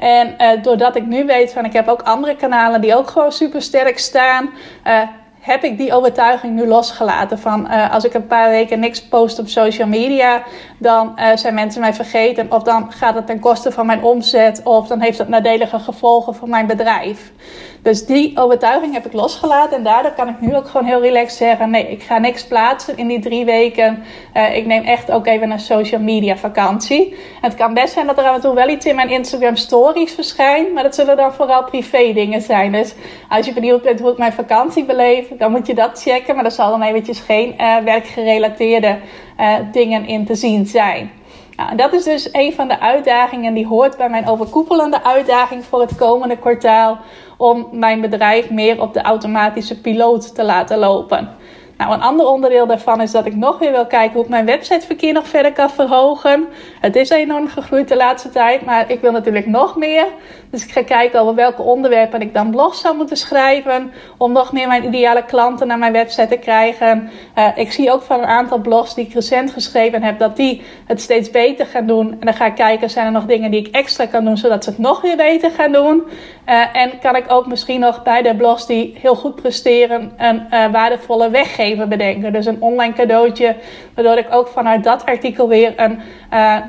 En 0.05 0.35
uh, 0.39 0.63
doordat 0.63 0.97
ik 0.97 1.07
nu 1.07 1.27
weet 1.27 1.53
van 1.53 1.65
ik 1.65 1.73
heb 1.73 1.89
ook 1.89 2.03
andere 2.03 2.37
kanalen 2.37 2.81
die 2.81 2.97
ook 2.97 3.11
gewoon 3.11 3.33
super 3.33 3.63
sterk 3.63 3.99
staan, 3.99 4.51
uh, 4.87 5.01
heb 5.45 5.65
ik 5.65 5.79
die 5.79 5.93
overtuiging 5.93 6.55
nu 6.55 6.67
losgelaten. 6.67 7.39
Van 7.39 7.67
uh, 7.71 7.93
als 7.93 8.05
ik 8.05 8.15
een 8.15 8.27
paar 8.27 8.51
weken 8.51 8.81
niks 8.81 9.03
post 9.03 9.39
op 9.39 9.49
social 9.49 9.89
media, 9.89 10.43
dan 10.79 11.19
zijn 11.35 11.55
mensen 11.55 11.81
mij 11.81 11.95
vergeten. 11.95 12.53
Of 12.53 12.63
dan 12.63 12.93
gaat 12.93 13.15
het 13.15 13.27
ten 13.27 13.41
koste 13.41 13.73
van 13.73 13.87
mijn 13.87 14.03
omzet. 14.03 14.61
Of 14.65 14.87
dan 14.87 15.01
heeft 15.01 15.19
het 15.19 15.29
nadelige 15.29 15.79
gevolgen 15.79 16.35
voor 16.35 16.49
mijn 16.49 16.67
bedrijf. 16.67 17.33
Dus 17.85 18.07
die 18.07 18.39
overtuiging 18.39 18.93
heb 18.93 19.07
ik 19.07 19.13
losgelaten. 19.13 19.77
En 19.77 19.83
daardoor 19.83 20.13
kan 20.13 20.29
ik 20.29 20.41
nu 20.41 20.57
ook 20.57 20.69
gewoon 20.69 20.87
heel 20.87 21.01
relaxed 21.01 21.39
zeggen: 21.39 21.71
nee, 21.71 21.91
ik 21.91 22.03
ga 22.03 22.19
niks 22.19 22.47
plaatsen 22.47 22.97
in 22.97 23.07
die 23.07 23.21
drie 23.21 23.45
weken. 23.45 24.03
Uh, 24.37 24.57
ik 24.57 24.67
neem 24.67 24.83
echt 24.83 25.11
ook 25.11 25.27
even 25.27 25.51
een 25.51 25.61
social 25.61 26.01
media 26.01 26.37
vakantie. 26.37 27.17
Het 27.41 27.55
kan 27.55 27.75
best 27.75 27.93
zijn 27.93 28.07
dat 28.07 28.19
er 28.19 28.25
af 28.25 28.35
en 28.35 28.41
toe 28.41 28.55
wel 28.55 28.69
iets 28.69 28.87
in 28.87 28.95
mijn 28.95 29.11
Instagram 29.11 29.57
stories 29.57 30.13
verschijnt. 30.13 30.73
Maar 30.73 30.83
dat 30.83 30.95
zullen 30.95 31.17
dan 31.17 31.33
vooral 31.33 31.65
privé 31.65 32.13
dingen 32.13 32.43
zijn. 32.43 32.73
Dus 32.73 32.95
als 33.29 33.47
je 33.47 33.53
benieuwd 33.53 33.83
bent 33.83 34.01
hoe 34.01 34.11
ik 34.11 34.19
mijn 34.19 34.33
vakantie 34.33 34.85
beleef, 34.85 35.29
dan 35.39 35.51
moet 35.51 35.67
je 35.67 35.75
dat 35.75 36.03
checken. 36.03 36.35
Maar 36.35 36.45
er 36.45 36.51
zal 36.51 36.71
dan 36.71 36.83
eventjes 36.83 37.21
geen 37.21 37.55
uh, 37.59 37.77
werkgerelateerde 37.77 38.99
uh, 39.41 39.55
dingen 39.73 40.07
in 40.07 40.25
te 40.25 40.35
zien 40.35 40.67
zijn. 40.67 41.11
Nou, 41.57 41.77
dat 41.77 41.93
is 41.93 42.05
dus 42.05 42.29
een 42.33 42.53
van 42.53 42.69
de 42.69 42.81
uitdagingen 42.81 43.55
die 43.55 43.67
hoort 43.67 43.97
bij 43.97 44.09
mijn 44.09 44.27
overkoepelende 44.27 45.05
uitdaging 45.05 45.65
voor 45.65 45.81
het 45.81 45.97
komende 45.97 46.37
kwartaal 46.37 46.99
om 47.37 47.69
mijn 47.73 48.01
bedrijf 48.01 48.51
meer 48.51 48.81
op 48.81 48.95
de 48.95 49.03
automatische 49.03 49.81
piloot 49.81 50.35
te 50.35 50.45
laten 50.45 50.79
lopen. 50.79 51.29
Nou, 51.77 51.93
een 51.93 52.03
ander 52.03 52.27
onderdeel 52.27 52.67
daarvan 52.67 53.01
is 53.01 53.11
dat 53.11 53.27
ik 53.27 53.37
nog 53.37 53.59
weer 53.59 53.71
wil 53.71 53.87
kijken 53.87 54.13
hoe 54.13 54.23
ik 54.23 54.29
mijn 54.29 54.45
websiteverkeer 54.45 55.13
nog 55.13 55.29
verder 55.29 55.53
kan 55.53 55.71
verhogen. 55.71 56.47
Het 56.81 56.97
is 56.97 57.11
enorm 57.11 57.49
gegroeid 57.49 57.89
de 57.89 57.97
laatste 57.97 58.31
tijd, 58.31 58.65
maar 58.65 58.91
ik 58.91 59.01
wil 59.01 59.13
natuurlijk 59.13 59.47
nog 59.47 59.77
meer. 59.77 60.07
Dus 60.51 60.65
ik 60.65 60.71
ga 60.71 60.83
kijken 60.83 61.21
over 61.21 61.35
welke 61.35 61.63
onderwerpen 61.63 62.21
ik 62.21 62.35
dan 62.35 62.51
blogs 62.51 62.81
zou 62.81 62.97
moeten 62.97 63.17
schrijven. 63.17 63.93
Om 64.17 64.33
nog 64.33 64.53
meer 64.53 64.69
mijn 64.69 64.85
ideale 64.85 65.25
klanten 65.25 65.67
naar 65.67 65.79
mijn 65.79 65.93
website 65.93 66.27
te 66.27 66.37
krijgen. 66.37 67.11
Uh, 67.39 67.49
ik 67.55 67.73
zie 67.73 67.93
ook 67.93 68.03
van 68.03 68.19
een 68.19 68.27
aantal 68.27 68.59
blogs 68.59 68.95
die 68.95 69.07
ik 69.07 69.15
recent 69.15 69.51
geschreven 69.51 70.03
heb, 70.03 70.19
dat 70.19 70.37
die 70.37 70.63
het 70.87 71.01
steeds 71.01 71.31
beter 71.31 71.67
gaan 71.67 71.87
doen. 71.87 72.11
En 72.11 72.27
dan 72.27 72.35
ga 72.35 72.47
ik 72.47 72.55
kijken, 72.55 72.91
zijn 72.91 73.07
er 73.07 73.13
nog 73.13 73.27
dingen 73.27 73.51
die 73.51 73.61
ik 73.61 73.75
extra 73.75 74.07
kan 74.07 74.25
doen, 74.25 74.37
zodat 74.37 74.65
ze 74.65 74.71
het 74.71 74.79
nog 74.79 75.01
weer 75.01 75.17
beter 75.17 75.51
gaan 75.51 75.73
doen. 75.73 76.03
Uh, 76.49 76.77
en 76.77 76.99
kan 76.99 77.17
ik 77.17 77.25
ook 77.29 77.47
misschien 77.47 77.81
nog 77.81 78.03
bij 78.03 78.23
de 78.23 78.37
blogs 78.37 78.67
die 78.67 78.97
heel 79.01 79.15
goed 79.15 79.35
presteren, 79.35 80.13
een 80.17 80.47
uh, 80.51 80.73
waardevolle 80.73 81.31
bedenken. 81.89 82.33
Dus 82.33 82.47
een 82.47 82.63
online 82.63 82.93
cadeautje, 82.93 83.57
waardoor 83.95 84.17
ik 84.17 84.27
ook 84.31 84.49
vanuit 84.49 84.85
dat 84.85 85.07
artikel 85.07 85.49
weer 85.49 85.73
een 85.77 86.01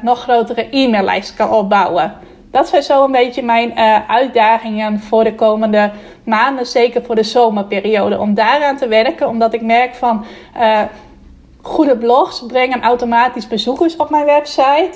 nog 0.01 0.21
grotere 0.21 0.67
e-maillijst 0.69 1.33
kan 1.35 1.51
opbouwen. 1.51 2.13
Dat 2.51 2.67
zijn 2.67 2.83
zo 2.83 3.03
een 3.03 3.11
beetje 3.11 3.43
mijn 3.43 3.71
uh, 3.77 4.09
uitdagingen 4.09 4.99
voor 4.99 5.23
de 5.23 5.35
komende 5.35 5.91
maanden, 6.23 6.65
zeker 6.65 7.03
voor 7.03 7.15
de 7.15 7.23
zomerperiode. 7.23 8.19
Om 8.19 8.33
daaraan 8.33 8.77
te 8.77 8.87
werken, 8.87 9.27
omdat 9.27 9.53
ik 9.53 9.61
merk 9.61 9.95
van 9.95 10.25
uh, 10.57 10.81
goede 11.61 11.97
blogs 11.97 12.45
brengen 12.45 12.81
automatisch 12.81 13.47
bezoekers 13.47 13.95
op 13.95 14.09
mijn 14.09 14.25
website. 14.25 14.91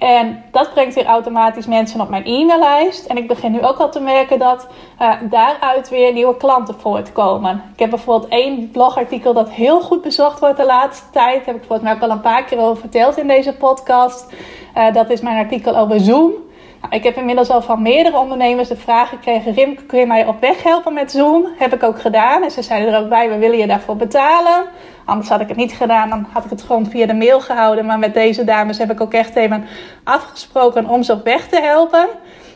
En 0.00 0.44
dat 0.50 0.72
brengt 0.72 0.94
weer 0.94 1.06
automatisch 1.06 1.66
mensen 1.66 2.00
op 2.00 2.08
mijn 2.08 2.24
e-maillijst. 2.24 3.06
En 3.06 3.16
ik 3.16 3.28
begin 3.28 3.52
nu 3.52 3.62
ook 3.62 3.78
al 3.78 3.90
te 3.90 4.00
merken 4.00 4.38
dat 4.38 4.68
uh, 5.00 5.12
daaruit 5.22 5.88
weer 5.88 6.12
nieuwe 6.12 6.36
klanten 6.36 6.74
voortkomen. 6.80 7.62
Ik 7.72 7.78
heb 7.78 7.90
bijvoorbeeld 7.90 8.32
één 8.32 8.70
blogartikel 8.70 9.32
dat 9.32 9.50
heel 9.50 9.80
goed 9.80 10.02
bezocht 10.02 10.40
wordt 10.40 10.56
de 10.56 10.66
laatste 10.66 11.10
tijd. 11.10 11.36
Daar 11.36 11.44
heb 11.44 11.56
ik 11.56 11.68
volgens 11.68 11.82
mij 11.82 11.94
ook 11.94 12.02
al 12.02 12.10
een 12.10 12.20
paar 12.20 12.44
keer 12.44 12.58
over 12.58 12.80
verteld 12.80 13.18
in 13.18 13.28
deze 13.28 13.52
podcast. 13.52 14.32
Uh, 14.76 14.92
dat 14.92 15.10
is 15.10 15.20
mijn 15.20 15.38
artikel 15.38 15.76
over 15.76 16.00
Zoom. 16.00 16.32
Nou, 16.80 16.94
ik 16.94 17.04
heb 17.04 17.16
inmiddels 17.16 17.50
al 17.50 17.62
van 17.62 17.82
meerdere 17.82 18.18
ondernemers 18.18 18.68
de 18.68 18.76
vraag 18.76 19.08
gekregen: 19.08 19.52
Rim, 19.52 19.86
kun 19.86 19.98
je 19.98 20.06
mij 20.06 20.26
op 20.26 20.40
weg 20.40 20.62
helpen 20.62 20.92
met 20.94 21.10
Zoom? 21.10 21.46
Heb 21.58 21.74
ik 21.74 21.82
ook 21.82 22.00
gedaan. 22.00 22.42
En 22.42 22.50
ze 22.50 22.62
zeiden 22.62 22.94
er 22.94 23.00
ook 23.00 23.08
bij: 23.08 23.30
we 23.30 23.38
willen 23.38 23.58
je 23.58 23.66
daarvoor 23.66 23.96
betalen. 23.96 24.64
Anders 25.10 25.28
had 25.28 25.40
ik 25.40 25.48
het 25.48 25.56
niet 25.56 25.72
gedaan, 25.72 26.08
dan 26.08 26.26
had 26.32 26.44
ik 26.44 26.50
het 26.50 26.62
gewoon 26.62 26.86
via 26.90 27.06
de 27.06 27.14
mail 27.14 27.40
gehouden. 27.40 27.86
Maar 27.86 27.98
met 27.98 28.14
deze 28.14 28.44
dames 28.44 28.78
heb 28.78 28.90
ik 28.90 29.00
ook 29.00 29.12
echt 29.12 29.36
even 29.36 29.64
afgesproken 30.04 30.88
om 30.88 31.02
ze 31.02 31.12
op 31.12 31.24
weg 31.24 31.48
te 31.48 31.60
helpen. 31.60 32.08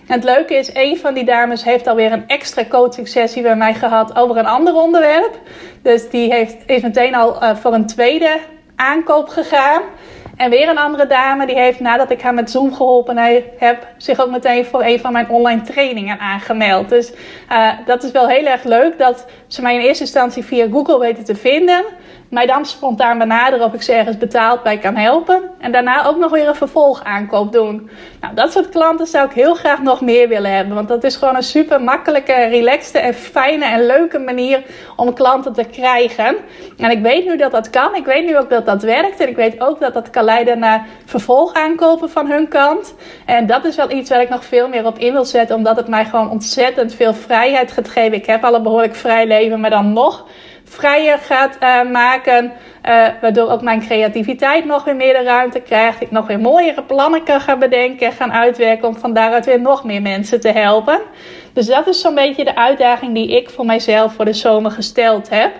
En 0.07 0.15
het 0.15 0.25
leuke 0.25 0.55
is, 0.55 0.75
een 0.75 0.99
van 0.99 1.15
die 1.15 1.25
dames 1.25 1.65
heeft 1.65 1.87
alweer 1.87 2.13
een 2.13 2.27
extra 2.27 2.65
coaching 2.69 3.09
sessie 3.09 3.43
bij 3.43 3.57
mij 3.57 3.75
gehad 3.75 4.17
over 4.17 4.37
een 4.37 4.47
ander 4.47 4.75
onderwerp. 4.75 5.39
Dus 5.83 6.11
die 6.11 6.33
heeft, 6.33 6.57
is 6.67 6.83
meteen 6.83 7.15
al 7.15 7.43
uh, 7.43 7.57
voor 7.57 7.75
een 7.75 7.87
tweede 7.87 8.39
aankoop 8.77 9.29
gegaan. 9.29 9.83
En 10.37 10.51
weer 10.51 10.69
een 10.69 10.79
andere 10.79 11.07
dame 11.07 11.47
die 11.47 11.59
heeft 11.59 11.81
nadat 11.81 12.11
ik 12.11 12.23
haar 12.23 12.35
met 12.35 12.51
Zoom 12.51 12.75
geholpen 12.75 13.17
heb, 13.57 13.87
zich 13.97 14.21
ook 14.21 14.31
meteen 14.31 14.65
voor 14.65 14.83
een 14.83 15.01
van 15.01 15.13
mijn 15.13 15.29
online 15.29 15.61
trainingen 15.63 16.19
aangemeld. 16.19 16.89
Dus 16.89 17.13
uh, 17.53 17.71
dat 17.87 18.03
is 18.03 18.11
wel 18.11 18.29
heel 18.29 18.47
erg 18.47 18.65
leuk 18.65 18.99
dat 18.99 19.27
ze 19.47 19.63
mij 19.63 19.75
in 19.75 19.81
eerste 19.81 20.05
instantie 20.05 20.45
via 20.45 20.67
Google 20.71 20.99
weten 20.99 21.25
te 21.25 21.35
vinden 21.35 21.85
mij 22.29 22.47
dan 22.47 22.67
spontaan 22.67 23.19
benaderen 23.19 23.67
of 23.67 23.73
ik 23.73 23.83
ze 23.83 23.93
ergens 23.93 24.19
betaald 24.19 24.63
bij 24.63 24.79
kan 24.79 24.97
helpen. 24.97 25.43
En 25.59 25.73
daarna 25.73 26.07
ook 26.07 26.19
nog 26.19 26.31
weer 26.31 26.49
een 26.49 26.55
vervolgaankoop 26.55 27.53
doen. 27.53 27.91
Nou, 28.21 28.35
dat 28.35 28.53
soort 28.53 28.69
klanten 28.69 29.07
zou 29.07 29.27
ik 29.27 29.33
heel 29.33 29.55
graag 29.55 29.83
nog 29.83 30.01
meer 30.01 30.29
willen 30.29 30.55
hebben. 30.55 30.75
Want 30.75 30.89
dat 30.89 31.05
is 31.05 31.17
gewoon 31.17 31.37
een 31.37 31.43
super 31.43 31.83
makkelijke, 31.83 32.33
relaxte 32.35 32.99
en 32.99 33.15
fijne 33.15 33.65
en 33.65 33.87
leuke 33.87 34.19
manier 34.19 34.63
om 34.97 35.15
klanten 35.15 35.53
te 35.53 35.65
krijgen. 35.65 36.37
En 36.77 36.91
ik 36.91 37.03
weet 37.03 37.25
nu 37.25 37.37
dat 37.37 37.51
dat 37.51 37.71
kan. 37.71 37.95
Ik 37.95 38.05
weet 38.05 38.25
nu 38.25 38.39
ook 38.39 38.51
dat 38.51 38.67
dat 38.67 38.83
werkt. 38.83 39.21
En 39.21 39.29
ik 39.29 39.37
weet 39.37 39.61
ook 39.61 39.81
dat 39.81 39.95
dat 39.95 40.11
kan 40.11 40.25
leiden 40.25 40.59
naar 40.59 40.87
vervolgaankopen 41.05 42.11
van 42.11 42.31
hun 42.31 42.49
kant. 42.49 42.95
En 43.27 43.47
dat 43.47 43.65
is 43.65 43.77
wel 43.77 43.91
iets 43.91 44.11
waar 44.11 44.21
ik 44.21 44.29
nog 44.29 44.45
veel 44.45 44.69
meer 44.69 44.87
op 44.87 44.99
in 44.99 45.13
wil 45.13 45.25
zetten. 45.25 45.57
Omdat 45.57 45.77
het 45.77 45.89
mij 45.89 46.05
gewoon 46.05 46.31
ontzettend 46.31 46.95
veel 46.95 47.15
vrijheid 47.15 47.73
gaat 47.73 47.89
geven. 47.89 48.13
Ik 48.13 48.27
heb 48.27 48.45
al 48.45 48.55
een 48.55 48.63
behoorlijk 48.63 48.95
vrij 48.95 49.27
leven, 49.27 49.61
maar 49.61 49.71
dan 49.71 49.93
nog 49.93 50.27
vrijer 50.75 51.19
gaat 51.19 51.57
uh, 51.63 51.93
maken. 51.93 52.53
Uh, 52.89 53.07
waardoor 53.21 53.51
ook 53.51 53.63
mijn 53.63 53.81
creativiteit 53.81 54.65
nog 54.65 54.85
weer 54.85 54.97
meer 54.97 55.13
de 55.13 55.23
ruimte 55.23 55.61
krijgt. 55.61 56.01
Ik 56.01 56.11
nog 56.11 56.27
weer 56.27 56.41
mooiere 56.41 56.83
plannen 56.83 57.25
kan 57.25 57.41
gaan 57.41 57.59
bedenken 57.59 58.07
en 58.07 58.13
gaan 58.13 58.33
uitwerken. 58.33 58.89
Om 58.89 58.97
van 58.97 59.13
daaruit 59.13 59.47
weer 59.47 59.61
nog 59.61 59.85
meer 59.85 60.03
mensen 60.03 60.41
te 60.41 60.49
helpen. 60.49 61.01
Dus 61.53 61.67
dat 61.67 61.87
is 61.87 62.01
zo'n 62.01 62.15
beetje 62.15 62.45
de 62.45 62.57
uitdaging 62.57 63.15
die 63.15 63.37
ik 63.37 63.51
voor 63.51 63.67
mijzelf 63.67 64.15
voor 64.15 64.25
de 64.25 64.33
zomer 64.33 64.71
gesteld 64.71 65.31
heb. 65.31 65.53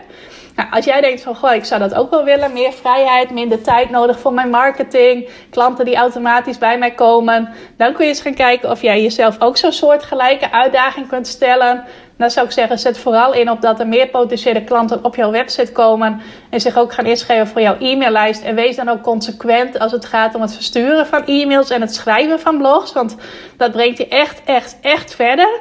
Nou, 0.55 0.69
als 0.71 0.85
jij 0.85 1.01
denkt 1.01 1.23
van, 1.23 1.37
goh, 1.37 1.55
ik 1.55 1.65
zou 1.65 1.81
dat 1.81 1.95
ook 1.95 2.11
wel 2.11 2.25
willen. 2.25 2.53
Meer 2.53 2.73
vrijheid, 2.73 3.31
minder 3.31 3.63
tijd 3.63 3.91
nodig 3.91 4.19
voor 4.19 4.33
mijn 4.33 4.51
marketing. 4.51 5.29
Klanten 5.51 5.85
die 5.85 5.97
automatisch 5.97 6.59
bij 6.59 6.79
mij 6.79 6.91
komen. 6.91 7.49
Dan 7.77 7.93
kun 7.93 8.05
je 8.05 8.11
eens 8.11 8.21
gaan 8.21 8.35
kijken 8.35 8.71
of 8.71 8.83
jij 8.83 9.03
jezelf 9.03 9.41
ook 9.41 9.57
zo'n 9.57 9.73
soort 9.73 10.03
gelijke 10.03 10.53
uitdaging 10.53 11.09
kunt 11.09 11.27
stellen. 11.27 11.85
Dan 12.17 12.31
zou 12.31 12.47
ik 12.47 12.53
zeggen, 12.53 12.79
zet 12.79 12.99
vooral 12.99 13.33
in 13.33 13.51
op 13.51 13.61
dat 13.61 13.81
er 13.81 13.87
meer 13.87 14.09
potentiële 14.09 14.65
klanten 14.65 15.05
op 15.05 15.17
jouw 15.17 15.31
website 15.31 15.73
komen. 15.73 16.21
En 16.51 16.61
zich 16.61 16.77
ook 16.77 16.93
gaan 16.93 17.07
inschrijven 17.07 17.47
voor 17.47 17.61
jouw 17.61 17.77
e-maillijst. 17.79 18.43
En 18.43 18.55
wees 18.55 18.77
dan 18.77 18.89
ook 18.89 19.03
consequent 19.03 19.79
als 19.79 19.93
het 19.93 20.05
gaat 20.05 20.35
om 20.35 20.41
het 20.41 20.55
versturen 20.55 21.07
van 21.07 21.25
e-mails 21.27 21.71
en 21.71 21.81
het 21.81 21.95
schrijven 21.95 22.41
van 22.41 22.59
blogs. 22.59 22.93
Want 22.93 23.17
dat 23.57 23.73
brengt 23.73 23.99
je 23.99 24.09
echt, 24.09 24.43
echt, 24.45 24.77
echt 24.81 25.15
verder. 25.15 25.61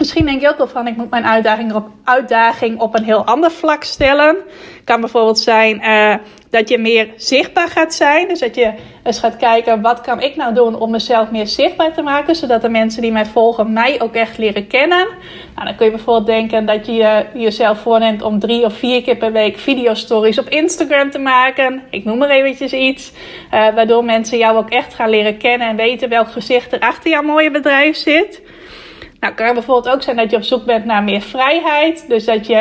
Misschien 0.00 0.26
denk 0.26 0.40
je 0.40 0.48
ook 0.48 0.58
wel 0.58 0.68
van, 0.68 0.86
ik 0.86 0.96
moet 0.96 1.10
mijn 1.10 1.26
uitdaging 1.26 1.74
op, 1.74 1.88
uitdaging 2.04 2.80
op 2.80 2.96
een 2.96 3.04
heel 3.04 3.24
ander 3.24 3.50
vlak 3.50 3.84
stellen. 3.84 4.36
Kan 4.84 5.00
bijvoorbeeld 5.00 5.38
zijn 5.38 5.80
uh, 5.82 6.14
dat 6.50 6.68
je 6.68 6.78
meer 6.78 7.08
zichtbaar 7.16 7.68
gaat 7.68 7.94
zijn. 7.94 8.28
Dus 8.28 8.38
dat 8.38 8.54
je 8.54 8.72
eens 9.02 9.18
gaat 9.18 9.36
kijken, 9.36 9.80
wat 9.80 10.00
kan 10.00 10.20
ik 10.20 10.36
nou 10.36 10.54
doen 10.54 10.78
om 10.78 10.90
mezelf 10.90 11.30
meer 11.30 11.46
zichtbaar 11.46 11.92
te 11.92 12.02
maken. 12.02 12.34
Zodat 12.34 12.62
de 12.62 12.68
mensen 12.68 13.02
die 13.02 13.12
mij 13.12 13.26
volgen, 13.26 13.72
mij 13.72 14.00
ook 14.00 14.14
echt 14.14 14.38
leren 14.38 14.66
kennen. 14.66 15.06
Nou, 15.54 15.66
dan 15.66 15.76
kun 15.76 15.86
je 15.86 15.92
bijvoorbeeld 15.92 16.26
denken 16.26 16.66
dat 16.66 16.86
je 16.86 17.26
jezelf 17.34 17.80
voorneemt 17.80 18.22
om 18.22 18.38
drie 18.38 18.64
of 18.64 18.74
vier 18.74 19.02
keer 19.02 19.16
per 19.16 19.32
week 19.32 19.58
videostories 19.58 20.38
op 20.38 20.48
Instagram 20.48 21.10
te 21.10 21.18
maken. 21.18 21.82
Ik 21.90 22.04
noem 22.04 22.18
maar 22.18 22.30
eventjes 22.30 22.72
iets. 22.72 23.12
Uh, 23.54 23.74
waardoor 23.74 24.04
mensen 24.04 24.38
jou 24.38 24.56
ook 24.56 24.70
echt 24.70 24.94
gaan 24.94 25.10
leren 25.10 25.36
kennen 25.36 25.68
en 25.68 25.76
weten 25.76 26.08
welk 26.08 26.30
gezicht 26.30 26.72
er 26.72 26.80
achter 26.80 27.10
jouw 27.10 27.22
mooie 27.22 27.50
bedrijf 27.50 27.96
zit. 27.96 28.42
Nou, 29.20 29.34
kan 29.34 29.54
bijvoorbeeld 29.54 29.94
ook 29.94 30.02
zijn 30.02 30.16
dat 30.16 30.30
je 30.30 30.36
op 30.36 30.42
zoek 30.42 30.64
bent 30.64 30.84
naar 30.84 31.02
meer 31.02 31.20
vrijheid. 31.20 32.08
Dus 32.08 32.24
dat 32.24 32.46
je 32.46 32.54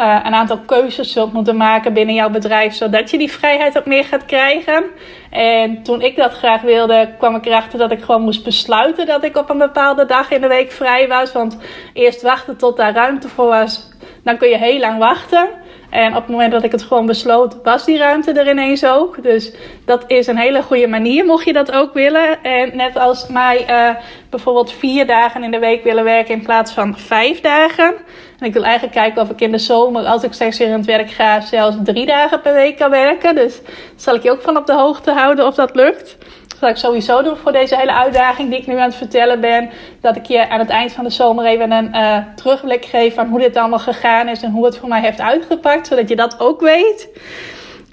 uh, 0.00 0.20
een 0.24 0.34
aantal 0.34 0.58
keuzes 0.58 1.12
zult 1.12 1.32
moeten 1.32 1.56
maken 1.56 1.92
binnen 1.92 2.14
jouw 2.14 2.30
bedrijf, 2.30 2.74
zodat 2.74 3.10
je 3.10 3.18
die 3.18 3.32
vrijheid 3.32 3.78
ook 3.78 3.86
meer 3.86 4.04
gaat 4.04 4.24
krijgen. 4.24 4.84
En 5.30 5.82
toen 5.82 6.00
ik 6.00 6.16
dat 6.16 6.32
graag 6.32 6.60
wilde, 6.60 7.14
kwam 7.18 7.34
ik 7.34 7.46
erachter 7.46 7.78
dat 7.78 7.90
ik 7.90 8.02
gewoon 8.02 8.22
moest 8.22 8.44
besluiten 8.44 9.06
dat 9.06 9.24
ik 9.24 9.36
op 9.36 9.50
een 9.50 9.58
bepaalde 9.58 10.06
dag 10.06 10.30
in 10.30 10.40
de 10.40 10.48
week 10.48 10.72
vrij 10.72 11.08
was. 11.08 11.32
Want 11.32 11.58
eerst 11.92 12.22
wachten 12.22 12.56
tot 12.56 12.76
daar 12.76 12.94
ruimte 12.94 13.28
voor 13.28 13.48
was, 13.48 13.90
dan 14.24 14.36
kun 14.36 14.48
je 14.48 14.58
heel 14.58 14.78
lang 14.78 14.98
wachten. 14.98 15.48
En 15.92 16.08
op 16.08 16.22
het 16.22 16.28
moment 16.28 16.52
dat 16.52 16.62
ik 16.62 16.72
het 16.72 16.82
gewoon 16.82 17.06
besloot, 17.06 17.56
was 17.62 17.84
die 17.84 17.98
ruimte 17.98 18.32
er 18.32 18.50
ineens 18.50 18.84
ook. 18.84 19.22
Dus 19.22 19.52
dat 19.84 20.04
is 20.06 20.26
een 20.26 20.36
hele 20.36 20.62
goede 20.62 20.86
manier, 20.86 21.24
mocht 21.24 21.44
je 21.44 21.52
dat 21.52 21.72
ook 21.72 21.94
willen. 21.94 22.42
En 22.42 22.76
net 22.76 22.96
als 22.96 23.26
mij 23.26 23.70
uh, 23.70 24.02
bijvoorbeeld 24.30 24.72
vier 24.72 25.06
dagen 25.06 25.42
in 25.42 25.50
de 25.50 25.58
week 25.58 25.84
willen 25.84 26.04
werken 26.04 26.34
in 26.34 26.42
plaats 26.42 26.72
van 26.72 26.98
vijf 26.98 27.40
dagen. 27.40 27.94
En 28.38 28.46
ik 28.46 28.52
wil 28.52 28.64
eigenlijk 28.64 28.94
kijken 28.94 29.22
of 29.22 29.30
ik 29.30 29.40
in 29.40 29.52
de 29.52 29.58
zomer, 29.58 30.04
als 30.04 30.22
ik 30.22 30.32
steeds 30.32 30.58
weer 30.58 30.68
in 30.68 30.72
het 30.72 30.86
werk 30.86 31.10
ga, 31.10 31.40
zelfs 31.40 31.76
drie 31.84 32.06
dagen 32.06 32.40
per 32.40 32.54
week 32.54 32.76
kan 32.76 32.90
werken. 32.90 33.34
Dus 33.34 33.60
zal 33.96 34.14
ik 34.14 34.22
je 34.22 34.30
ook 34.30 34.42
van 34.42 34.56
op 34.56 34.66
de 34.66 34.74
hoogte 34.74 35.12
houden 35.12 35.46
of 35.46 35.54
dat 35.54 35.74
lukt 35.74 36.16
zal 36.62 36.70
ik 36.70 36.76
sowieso 36.76 37.22
doen 37.22 37.36
voor 37.36 37.52
deze 37.52 37.76
hele 37.76 37.92
uitdaging 37.92 38.50
die 38.50 38.58
ik 38.58 38.66
nu 38.66 38.76
aan 38.76 38.88
het 38.88 38.94
vertellen 38.94 39.40
ben. 39.40 39.70
Dat 40.00 40.16
ik 40.16 40.26
je 40.26 40.48
aan 40.48 40.58
het 40.58 40.68
eind 40.68 40.92
van 40.92 41.04
de 41.04 41.10
zomer 41.10 41.44
even 41.44 41.70
een 41.70 41.88
uh, 41.94 42.16
terugblik 42.36 42.84
geef 42.84 43.14
van 43.14 43.28
hoe 43.28 43.38
dit 43.38 43.56
allemaal 43.56 43.78
gegaan 43.78 44.28
is 44.28 44.42
en 44.42 44.50
hoe 44.50 44.64
het 44.64 44.78
voor 44.78 44.88
mij 44.88 45.00
heeft 45.00 45.20
uitgepakt. 45.20 45.86
Zodat 45.86 46.08
je 46.08 46.16
dat 46.16 46.40
ook 46.40 46.60
weet. 46.60 47.08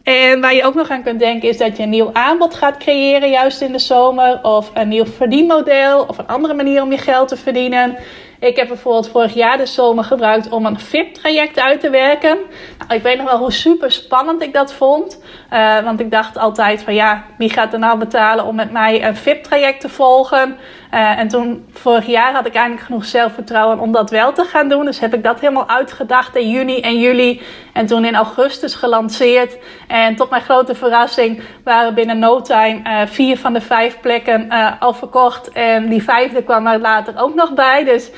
En 0.03 0.41
waar 0.41 0.53
je 0.53 0.63
ook 0.63 0.73
nog 0.73 0.89
aan 0.89 1.03
kunt 1.03 1.19
denken 1.19 1.49
is 1.49 1.57
dat 1.57 1.77
je 1.77 1.83
een 1.83 1.89
nieuw 1.89 2.09
aanbod 2.13 2.55
gaat 2.55 2.77
creëren 2.77 3.29
juist 3.29 3.61
in 3.61 3.71
de 3.71 3.79
zomer. 3.79 4.39
Of 4.43 4.71
een 4.73 4.87
nieuw 4.87 5.05
verdienmodel 5.05 6.05
of 6.07 6.17
een 6.17 6.27
andere 6.27 6.53
manier 6.53 6.81
om 6.81 6.91
je 6.91 6.97
geld 6.97 7.27
te 7.27 7.37
verdienen. 7.37 7.97
Ik 8.39 8.55
heb 8.55 8.67
bijvoorbeeld 8.67 9.09
vorig 9.09 9.33
jaar 9.33 9.57
de 9.57 9.65
zomer 9.65 10.03
gebruikt 10.03 10.49
om 10.49 10.65
een 10.65 10.79
VIP-traject 10.79 11.59
uit 11.59 11.79
te 11.79 11.89
werken. 11.89 12.37
Nou, 12.77 12.93
ik 12.93 13.01
weet 13.01 13.17
nog 13.17 13.29
wel 13.29 13.37
hoe 13.37 13.51
super 13.51 13.91
spannend 13.91 14.41
ik 14.41 14.53
dat 14.53 14.73
vond. 14.73 15.21
Uh, 15.53 15.79
want 15.79 15.99
ik 15.99 16.11
dacht 16.11 16.37
altijd 16.37 16.83
van 16.83 16.93
ja, 16.93 17.25
wie 17.37 17.49
gaat 17.49 17.73
er 17.73 17.79
nou 17.79 17.97
betalen 17.97 18.45
om 18.45 18.55
met 18.55 18.71
mij 18.71 19.05
een 19.05 19.15
VIP-traject 19.15 19.81
te 19.81 19.89
volgen? 19.89 20.57
Uh, 20.93 21.19
en 21.19 21.27
toen, 21.27 21.65
vorig 21.73 22.05
jaar, 22.05 22.33
had 22.33 22.45
ik 22.45 22.53
eindelijk 22.53 22.85
genoeg 22.85 23.05
zelfvertrouwen 23.05 23.79
om 23.79 23.91
dat 23.91 24.09
wel 24.09 24.33
te 24.33 24.43
gaan 24.43 24.69
doen. 24.69 24.85
Dus 24.85 24.99
heb 24.99 25.13
ik 25.13 25.23
dat 25.23 25.39
helemaal 25.39 25.69
uitgedacht 25.69 26.35
in 26.35 26.49
juni 26.49 26.79
en 26.79 26.99
juli. 26.99 27.41
En 27.73 27.85
toen 27.85 28.05
in 28.05 28.15
augustus 28.15 28.75
gelanceerd. 28.75 29.57
En 29.87 30.15
tot 30.15 30.29
mijn 30.29 30.41
grote 30.41 30.75
verrassing 30.75 31.41
waren 31.63 31.93
binnen 31.93 32.19
no 32.19 32.41
time 32.41 32.81
uh, 32.83 33.01
vier 33.05 33.37
van 33.37 33.53
de 33.53 33.61
vijf 33.61 33.99
plekken 33.99 34.45
uh, 34.45 34.71
al 34.79 34.93
verkocht. 34.93 35.51
En 35.51 35.89
die 35.89 36.03
vijfde 36.03 36.43
kwam 36.43 36.67
er 36.67 36.79
later 36.79 37.13
ook 37.17 37.35
nog 37.35 37.53
bij. 37.53 37.83
Dus 37.83 38.11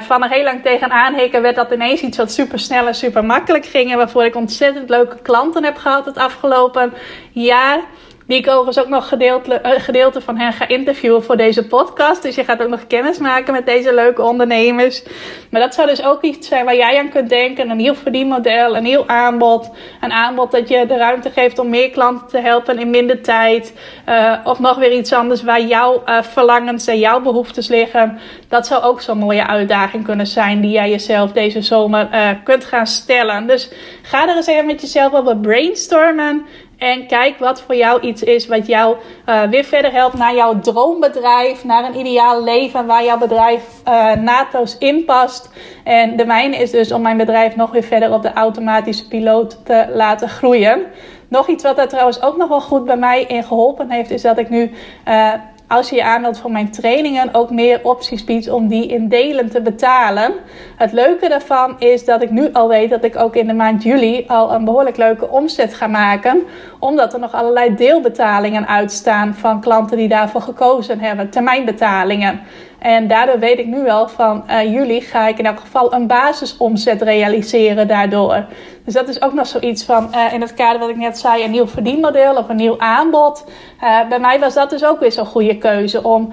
van 0.00 0.22
er 0.22 0.30
heel 0.30 0.44
lang 0.44 0.62
tegenaan 0.62 1.14
hikken 1.14 1.42
werd 1.42 1.56
dat 1.56 1.72
ineens 1.72 2.00
iets 2.00 2.16
wat 2.16 2.32
super 2.32 2.58
snel 2.58 2.86
en 2.86 2.94
super 2.94 3.24
makkelijk 3.24 3.66
ging. 3.66 3.90
En 3.90 3.96
waarvoor 3.96 4.24
ik 4.24 4.36
ontzettend 4.36 4.88
leuke 4.88 5.18
klanten 5.22 5.64
heb 5.64 5.76
gehad 5.76 6.04
het 6.04 6.18
afgelopen 6.18 6.92
jaar. 7.30 7.80
Die 8.26 8.38
ik 8.38 8.48
overigens 8.48 8.78
ook 8.78 8.88
nog 8.88 9.08
gedeelte, 9.08 9.60
uh, 9.64 9.70
gedeelte 9.76 10.20
van 10.20 10.38
hen 10.38 10.52
ga 10.52 10.68
interviewen 10.68 11.24
voor 11.24 11.36
deze 11.36 11.66
podcast. 11.66 12.22
Dus 12.22 12.34
je 12.34 12.44
gaat 12.44 12.62
ook 12.62 12.68
nog 12.68 12.86
kennis 12.86 13.18
maken 13.18 13.52
met 13.52 13.66
deze 13.66 13.94
leuke 13.94 14.22
ondernemers. 14.22 15.02
Maar 15.50 15.60
dat 15.60 15.74
zou 15.74 15.88
dus 15.88 16.02
ook 16.02 16.22
iets 16.22 16.48
zijn 16.48 16.64
waar 16.64 16.76
jij 16.76 16.98
aan 16.98 17.08
kunt 17.08 17.28
denken. 17.28 17.70
Een 17.70 17.76
nieuw 17.76 17.94
verdienmodel, 17.94 18.76
een 18.76 18.82
nieuw 18.82 19.06
aanbod. 19.06 19.70
Een 20.00 20.12
aanbod 20.12 20.50
dat 20.50 20.68
je 20.68 20.86
de 20.86 20.96
ruimte 20.96 21.30
geeft 21.30 21.58
om 21.58 21.68
meer 21.68 21.90
klanten 21.90 22.28
te 22.28 22.38
helpen 22.38 22.78
in 22.78 22.90
minder 22.90 23.22
tijd. 23.22 23.74
Uh, 24.08 24.32
of 24.44 24.58
nog 24.58 24.76
weer 24.76 24.92
iets 24.92 25.12
anders 25.12 25.42
waar 25.42 25.62
jouw 25.62 26.02
uh, 26.06 26.22
verlangens 26.22 26.86
en 26.86 26.98
jouw 26.98 27.20
behoeftes 27.20 27.68
liggen. 27.68 28.18
Dat 28.48 28.66
zou 28.66 28.82
ook 28.82 29.00
zo'n 29.00 29.18
mooie 29.18 29.46
uitdaging 29.46 30.04
kunnen 30.04 30.26
zijn 30.26 30.60
die 30.60 30.70
jij 30.70 30.90
jezelf 30.90 31.32
deze 31.32 31.62
zomer 31.62 32.08
kunt 32.44 32.64
gaan 32.64 32.86
stellen. 32.86 33.46
Dus 33.46 33.70
ga 34.02 34.28
er 34.28 34.36
eens 34.36 34.46
even 34.46 34.66
met 34.66 34.80
jezelf 34.80 35.12
over 35.12 35.36
brainstormen. 35.36 36.46
En 36.78 37.06
kijk 37.06 37.38
wat 37.38 37.62
voor 37.62 37.74
jou 37.74 38.00
iets 38.00 38.22
is 38.22 38.46
wat 38.46 38.66
jou 38.66 38.96
uh, 39.28 39.42
weer 39.42 39.64
verder 39.64 39.92
helpt 39.92 40.14
naar 40.14 40.34
jouw 40.34 40.60
droombedrijf, 40.60 41.64
naar 41.64 41.84
een 41.84 41.98
ideaal 41.98 42.44
leven 42.44 42.86
waar 42.86 43.04
jouw 43.04 43.18
bedrijf 43.18 43.62
uh, 43.88 44.12
naadloos 44.12 44.78
in 44.78 45.04
past. 45.04 45.50
En 45.84 46.16
de 46.16 46.26
mijne 46.26 46.56
is 46.56 46.70
dus 46.70 46.92
om 46.92 47.02
mijn 47.02 47.16
bedrijf 47.16 47.56
nog 47.56 47.70
weer 47.70 47.82
verder 47.82 48.12
op 48.12 48.22
de 48.22 48.32
automatische 48.32 49.08
piloot 49.08 49.64
te 49.64 49.86
laten 49.94 50.28
groeien. 50.28 50.86
Nog 51.28 51.48
iets 51.48 51.62
wat 51.62 51.76
daar 51.76 51.88
trouwens 51.88 52.22
ook 52.22 52.36
nog 52.36 52.48
wel 52.48 52.60
goed 52.60 52.84
bij 52.84 52.96
mij 52.96 53.22
in 53.22 53.44
geholpen 53.44 53.90
heeft, 53.90 54.10
is 54.10 54.22
dat 54.22 54.38
ik 54.38 54.48
nu 54.48 54.70
uh, 55.08 55.32
als 55.68 55.88
je 55.90 55.96
je 55.96 56.04
aanmeldt 56.04 56.38
voor 56.38 56.50
mijn 56.50 56.70
trainingen, 56.70 57.34
ook 57.34 57.50
meer 57.50 57.80
opties 57.82 58.24
biedt 58.24 58.50
om 58.50 58.68
die 58.68 58.86
in 58.86 59.08
delen 59.08 59.50
te 59.50 59.60
betalen. 59.60 60.32
Het 60.76 60.92
leuke 60.92 61.28
daarvan 61.28 61.76
is 61.78 62.04
dat 62.04 62.22
ik 62.22 62.30
nu 62.30 62.52
al 62.52 62.68
weet 62.68 62.90
dat 62.90 63.04
ik 63.04 63.16
ook 63.16 63.36
in 63.36 63.46
de 63.46 63.52
maand 63.52 63.82
juli 63.82 64.24
al 64.26 64.52
een 64.52 64.64
behoorlijk 64.64 64.96
leuke 64.96 65.28
omzet 65.28 65.74
ga 65.74 65.86
maken. 65.86 66.42
Omdat 66.78 67.12
er 67.12 67.20
nog 67.20 67.34
allerlei 67.34 67.74
deelbetalingen 67.74 68.68
uitstaan 68.68 69.34
van 69.34 69.60
klanten 69.60 69.96
die 69.96 70.08
daarvoor 70.08 70.42
gekozen 70.42 71.00
hebben, 71.00 71.30
termijnbetalingen. 71.30 72.40
En 72.78 73.08
daardoor 73.08 73.38
weet 73.38 73.58
ik 73.58 73.66
nu 73.66 73.82
wel 73.82 74.08
van 74.08 74.44
uh, 74.50 74.72
juli 74.72 75.00
ga 75.00 75.26
ik 75.26 75.38
in 75.38 75.46
elk 75.46 75.60
geval 75.60 75.92
een 75.92 76.06
basisomzet 76.06 77.02
realiseren 77.02 77.88
daardoor. 77.88 78.44
Dus 78.84 78.94
dat 78.94 79.08
is 79.08 79.22
ook 79.22 79.32
nog 79.32 79.46
zoiets 79.46 79.84
van 79.84 80.08
uh, 80.14 80.32
in 80.32 80.40
het 80.40 80.54
kader 80.54 80.80
wat 80.80 80.88
ik 80.88 80.96
net 80.96 81.18
zei, 81.18 81.44
een 81.44 81.50
nieuw 81.50 81.66
verdienmodel 81.66 82.34
of 82.34 82.48
een 82.48 82.56
nieuw 82.56 82.78
aanbod. 82.78 83.44
Uh, 83.82 84.08
bij 84.08 84.18
mij 84.18 84.40
was 84.40 84.54
dat 84.54 84.70
dus 84.70 84.84
ook 84.84 85.00
weer 85.00 85.12
zo'n 85.12 85.26
goede 85.26 85.58
keuze 85.58 86.02
om 86.02 86.32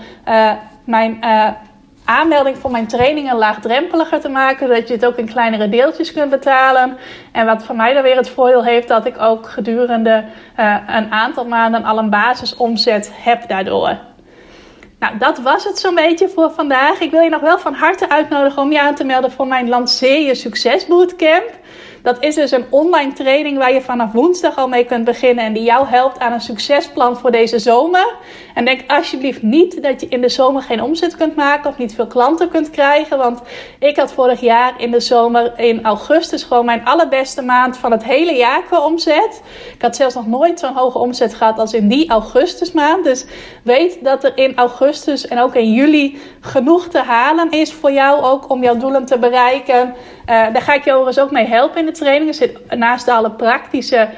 mijn 0.83 1.23
aanmelding 2.05 2.57
voor 2.57 2.71
mijn 2.71 2.87
trainingen 2.87 3.37
laagdrempeliger 3.37 4.19
te 4.19 4.29
maken. 4.29 4.67
Zodat 4.67 4.87
je 4.87 4.93
het 4.93 5.05
ook 5.05 5.17
in 5.17 5.25
kleinere 5.25 5.69
deeltjes 5.69 6.13
kunt 6.13 6.29
betalen. 6.29 6.97
En 7.31 7.45
wat 7.45 7.63
voor 7.63 7.75
mij 7.75 7.93
dan 7.93 8.03
weer 8.03 8.17
het 8.17 8.29
voordeel 8.29 8.63
heeft 8.63 8.87
dat 8.87 9.05
ik 9.05 9.21
ook 9.21 9.49
gedurende 9.49 10.23
een 10.87 11.11
aantal 11.11 11.45
maanden 11.45 11.83
al 11.83 11.97
een 11.97 12.09
basisomzet 12.09 13.11
heb 13.13 13.47
daardoor. 13.47 13.97
Nou, 15.03 15.17
dat 15.17 15.39
was 15.39 15.63
het 15.63 15.79
zo'n 15.79 15.95
beetje 15.95 16.29
voor 16.29 16.51
vandaag. 16.51 16.99
Ik 16.99 17.11
wil 17.11 17.21
je 17.21 17.29
nog 17.29 17.41
wel 17.41 17.59
van 17.59 17.73
harte 17.73 18.09
uitnodigen 18.09 18.61
om 18.61 18.71
je 18.71 18.81
aan 18.81 18.95
te 18.95 19.03
melden 19.03 19.31
voor 19.31 19.47
mijn 19.47 19.69
Lanceer 19.69 20.25
je 20.25 20.35
Succes 20.35 20.87
Bootcamp. 20.87 21.49
Dat 22.03 22.23
is 22.23 22.35
dus 22.35 22.51
een 22.51 22.65
online 22.69 23.13
training 23.13 23.57
waar 23.57 23.73
je 23.73 23.81
vanaf 23.81 24.11
woensdag 24.11 24.57
al 24.57 24.67
mee 24.67 24.85
kunt 24.85 25.05
beginnen 25.05 25.45
en 25.45 25.53
die 25.53 25.63
jou 25.63 25.87
helpt 25.87 26.19
aan 26.19 26.31
een 26.31 26.41
succesplan 26.41 27.17
voor 27.17 27.31
deze 27.31 27.59
zomer. 27.59 28.15
En 28.53 28.65
denk 28.65 28.81
alsjeblieft 28.87 29.41
niet 29.41 29.83
dat 29.83 30.01
je 30.01 30.07
in 30.07 30.21
de 30.21 30.29
zomer 30.29 30.61
geen 30.61 30.81
omzet 30.81 31.17
kunt 31.17 31.35
maken 31.35 31.69
of 31.69 31.77
niet 31.77 31.95
veel 31.95 32.07
klanten 32.07 32.49
kunt 32.49 32.69
krijgen. 32.69 33.17
Want 33.17 33.41
ik 33.79 33.97
had 33.97 34.13
vorig 34.13 34.39
jaar 34.39 34.73
in 34.77 34.91
de 34.91 34.99
zomer 34.99 35.59
in 35.59 35.83
augustus 35.83 36.43
gewoon 36.43 36.65
mijn 36.65 36.85
allerbeste 36.85 37.41
maand 37.41 37.77
van 37.77 37.91
het 37.91 38.03
hele 38.03 38.33
jaar 38.33 38.63
qua 38.63 38.85
omzet. 38.85 39.41
Ik 39.73 39.81
had 39.81 39.95
zelfs 39.95 40.15
nog 40.15 40.27
nooit 40.27 40.59
zo'n 40.59 40.73
hoge 40.73 40.97
omzet 40.97 41.33
gehad 41.33 41.59
als 41.59 41.73
in 41.73 41.87
die 41.87 42.09
augustusmaand. 42.09 43.03
Dus 43.03 43.25
weet 43.63 44.03
dat 44.03 44.23
er 44.23 44.37
in 44.37 44.55
augustus 44.55 45.27
en 45.27 45.39
ook 45.39 45.55
in 45.55 45.73
juli 45.73 46.21
genoeg 46.41 46.87
te 46.87 46.99
halen 46.99 47.51
is 47.51 47.73
voor 47.73 47.91
jou 47.91 48.23
ook 48.23 48.49
om 48.49 48.63
jouw 48.63 48.77
doelen 48.77 49.05
te 49.05 49.17
bereiken. 49.17 49.95
daar 50.25 50.61
ga 50.61 50.73
ik 50.73 50.83
je 50.83 50.91
overigens 50.91 51.19
ook 51.19 51.31
mee 51.31 51.45
helpen 51.45 51.79
in 51.79 51.85
de 51.85 51.91
training. 51.91 52.29
Er 52.29 52.35
zit 52.35 52.75
naast 52.75 53.07
alle 53.07 53.31
praktische 53.31 54.09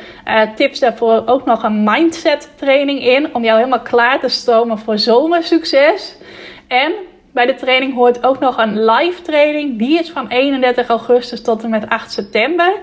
tips 0.55 0.79
daarvoor 0.79 1.23
ook 1.25 1.45
nog 1.45 1.63
een 1.63 1.83
mindset 1.83 2.49
training 2.55 3.03
in. 3.05 3.35
Om 3.35 3.43
jou 3.43 3.57
helemaal 3.57 3.81
klaar 3.81 4.19
te 4.19 4.24
stomen 4.29 4.77
voor 4.77 4.97
zomersucces. 4.97 6.15
En 6.67 6.93
bij 7.35 7.45
de 7.45 7.55
training 7.55 7.93
hoort 7.93 8.23
ook 8.23 8.39
nog 8.39 8.57
een 8.57 8.85
live 8.85 9.21
training. 9.21 9.77
Die 9.77 9.99
is 9.99 10.09
van 10.09 10.27
31 10.27 10.87
augustus 10.87 11.41
tot 11.41 11.63
en 11.63 11.69
met 11.69 11.89
8 11.89 12.11
september. 12.11 12.73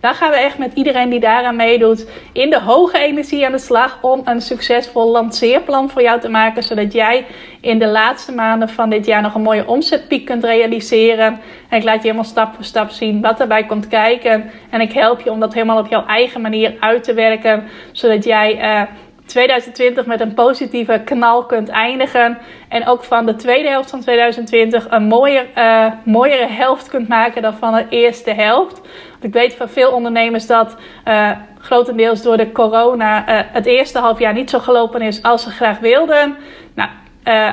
Daar 0.00 0.14
gaan 0.14 0.30
we 0.30 0.36
echt 0.36 0.58
met 0.58 0.74
iedereen 0.74 1.08
die 1.08 1.20
daaraan 1.20 1.56
meedoet 1.56 2.08
in 2.32 2.50
de 2.50 2.60
hoge 2.60 2.98
energie 2.98 3.46
aan 3.46 3.52
de 3.52 3.58
slag 3.58 3.98
om 4.02 4.20
een 4.24 4.40
succesvol 4.40 5.10
lanceerplan 5.10 5.90
voor 5.90 6.02
jou 6.02 6.20
te 6.20 6.28
maken. 6.28 6.62
Zodat 6.62 6.92
jij 6.92 7.26
in 7.60 7.78
de 7.78 7.86
laatste 7.86 8.32
maanden 8.32 8.68
van 8.68 8.90
dit 8.90 9.06
jaar 9.06 9.22
nog 9.22 9.34
een 9.34 9.42
mooie 9.42 9.66
omzetpiek 9.66 10.24
kunt 10.24 10.44
realiseren. 10.44 11.40
En 11.68 11.78
ik 11.78 11.84
laat 11.84 11.96
je 11.96 12.02
helemaal 12.02 12.24
stap 12.24 12.54
voor 12.54 12.64
stap 12.64 12.90
zien 12.90 13.20
wat 13.20 13.40
erbij 13.40 13.66
komt 13.66 13.88
kijken. 13.88 14.50
En 14.70 14.80
ik 14.80 14.92
help 14.92 15.20
je 15.20 15.30
om 15.30 15.40
dat 15.40 15.54
helemaal 15.54 15.78
op 15.78 15.88
jouw 15.88 16.06
eigen 16.06 16.40
manier 16.40 16.76
uit 16.80 17.04
te 17.04 17.14
werken. 17.14 17.64
Zodat 17.92 18.24
jij... 18.24 18.56
Uh, 18.56 18.82
2020 19.26 20.06
met 20.06 20.20
een 20.20 20.34
positieve 20.34 21.00
knal 21.04 21.44
kunt 21.46 21.68
eindigen. 21.68 22.38
En 22.68 22.86
ook 22.86 23.04
van 23.04 23.26
de 23.26 23.34
tweede 23.34 23.68
helft 23.68 23.90
van 23.90 24.00
2020 24.00 24.86
een 24.90 25.12
uh, 25.56 25.86
mooiere 26.04 26.46
helft 26.46 26.88
kunt 26.88 27.08
maken 27.08 27.42
dan 27.42 27.54
van 27.54 27.74
de 27.74 27.86
eerste 27.88 28.30
helft. 28.30 28.80
Want 29.10 29.24
ik 29.24 29.32
weet 29.32 29.54
van 29.54 29.68
veel 29.68 29.90
ondernemers 29.90 30.46
dat 30.46 30.76
uh, 31.08 31.30
grotendeels 31.58 32.22
door 32.22 32.36
de 32.36 32.52
corona 32.52 33.28
uh, 33.28 33.40
het 33.52 33.66
eerste 33.66 33.98
half 33.98 34.18
jaar 34.18 34.32
niet 34.32 34.50
zo 34.50 34.58
gelopen 34.58 35.02
is 35.02 35.22
als 35.22 35.42
ze 35.42 35.50
graag 35.50 35.78
wilden. 35.78 36.36
Nou, 36.74 36.90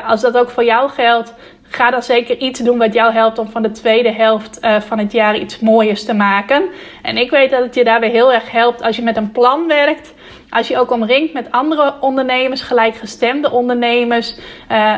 als 0.07 0.21
dat 0.21 0.37
ook 0.37 0.49
voor 0.49 0.63
jou 0.63 0.89
geldt, 0.89 1.33
ga 1.61 1.91
dan 1.91 2.03
zeker 2.03 2.37
iets 2.37 2.59
doen 2.59 2.77
wat 2.77 2.93
jou 2.93 3.13
helpt 3.13 3.39
om 3.39 3.49
van 3.49 3.61
de 3.61 3.71
tweede 3.71 4.11
helft 4.11 4.59
van 4.79 4.97
het 4.97 5.11
jaar 5.11 5.37
iets 5.37 5.59
mooiers 5.59 6.05
te 6.05 6.13
maken. 6.13 6.63
En 7.01 7.17
ik 7.17 7.29
weet 7.29 7.49
dat 7.49 7.63
het 7.63 7.75
je 7.75 7.83
daarbij 7.83 8.09
heel 8.09 8.33
erg 8.33 8.51
helpt 8.51 8.81
als 8.81 8.95
je 8.95 9.01
met 9.01 9.17
een 9.17 9.31
plan 9.31 9.67
werkt. 9.67 10.13
Als 10.49 10.67
je 10.67 10.77
ook 10.77 10.91
omringt 10.91 11.33
met 11.33 11.51
andere 11.51 11.93
ondernemers, 11.99 12.61
gelijkgestemde 12.61 13.51
ondernemers. 13.51 14.35
Uh, 14.71 14.95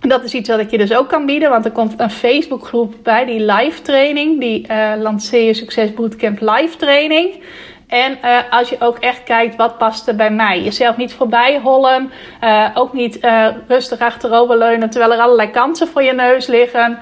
dat 0.00 0.24
is 0.24 0.34
iets 0.34 0.48
wat 0.48 0.58
ik 0.58 0.70
je 0.70 0.78
dus 0.78 0.94
ook 0.94 1.08
kan 1.08 1.26
bieden, 1.26 1.50
want 1.50 1.64
er 1.64 1.70
komt 1.70 1.94
een 1.96 2.10
Facebookgroep 2.10 2.94
bij, 3.02 3.24
die 3.24 3.40
live 3.40 3.82
training, 3.82 4.40
die 4.40 4.66
uh, 4.70 4.92
Lanceer 4.98 5.54
Succes 5.54 5.94
Bootcamp 5.94 6.40
live 6.40 6.76
training. 6.76 7.42
En 7.90 8.18
uh, 8.24 8.38
als 8.50 8.68
je 8.68 8.76
ook 8.80 8.98
echt 8.98 9.22
kijkt, 9.22 9.56
wat 9.56 9.78
past 9.78 10.08
er 10.08 10.16
bij 10.16 10.30
mij? 10.30 10.62
Jezelf 10.62 10.96
niet 10.96 11.12
voorbij 11.12 11.60
hollen. 11.62 12.12
Uh, 12.44 12.68
ook 12.74 12.92
niet 12.92 13.24
uh, 13.24 13.46
rustig 13.68 13.98
achteroverleunen 13.98 14.90
terwijl 14.90 15.12
er 15.12 15.18
allerlei 15.18 15.50
kansen 15.50 15.88
voor 15.88 16.02
je 16.02 16.12
neus 16.12 16.46
liggen. 16.46 16.98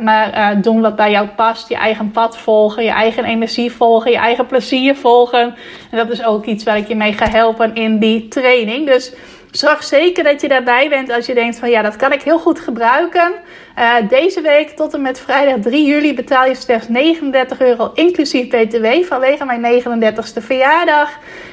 maar 0.00 0.56
doen 0.60 0.80
wat 0.80 0.96
bij 0.96 1.10
jou 1.10 1.26
past. 1.26 1.68
Je 1.68 1.76
eigen 1.76 2.10
pad 2.10 2.38
volgen, 2.38 2.84
je 2.84 2.90
eigen 2.90 3.24
energie 3.24 3.72
volgen, 3.72 4.10
je 4.10 4.16
eigen 4.16 4.46
plezier 4.46 4.96
volgen. 4.96 5.54
En 5.90 5.96
dat 5.96 6.10
is 6.10 6.24
ook 6.24 6.44
iets 6.44 6.64
waar 6.64 6.76
ik 6.76 6.88
je 6.88 6.96
mee 6.96 7.12
ga 7.12 7.28
helpen 7.28 7.74
in 7.74 7.98
die 7.98 8.28
training. 8.28 8.86
Dus 8.86 9.12
zorg 9.50 9.84
zeker 9.84 10.24
dat 10.24 10.40
je 10.40 10.48
daarbij 10.48 10.88
bent 10.88 11.10
als 11.10 11.26
je 11.26 11.34
denkt 11.34 11.58
van 11.58 11.70
ja, 11.70 11.82
dat 11.82 11.96
kan 11.96 12.12
ik 12.12 12.22
heel 12.22 12.38
goed 12.38 12.60
gebruiken. 12.60 13.32
Uh, 13.78 13.94
deze 14.08 14.40
week 14.40 14.70
tot 14.70 14.94
en 14.94 15.02
met 15.02 15.20
vrijdag 15.20 15.60
3 15.60 15.86
juli 15.86 16.14
betaal 16.14 16.46
je 16.46 16.54
slechts 16.54 16.88
39 16.88 17.60
euro 17.60 17.90
inclusief 17.94 18.48
BTW 18.48 18.86
vanwege 19.04 19.44
mijn 19.44 19.82
39ste 19.82 20.42
verjaardag. 20.42 21.10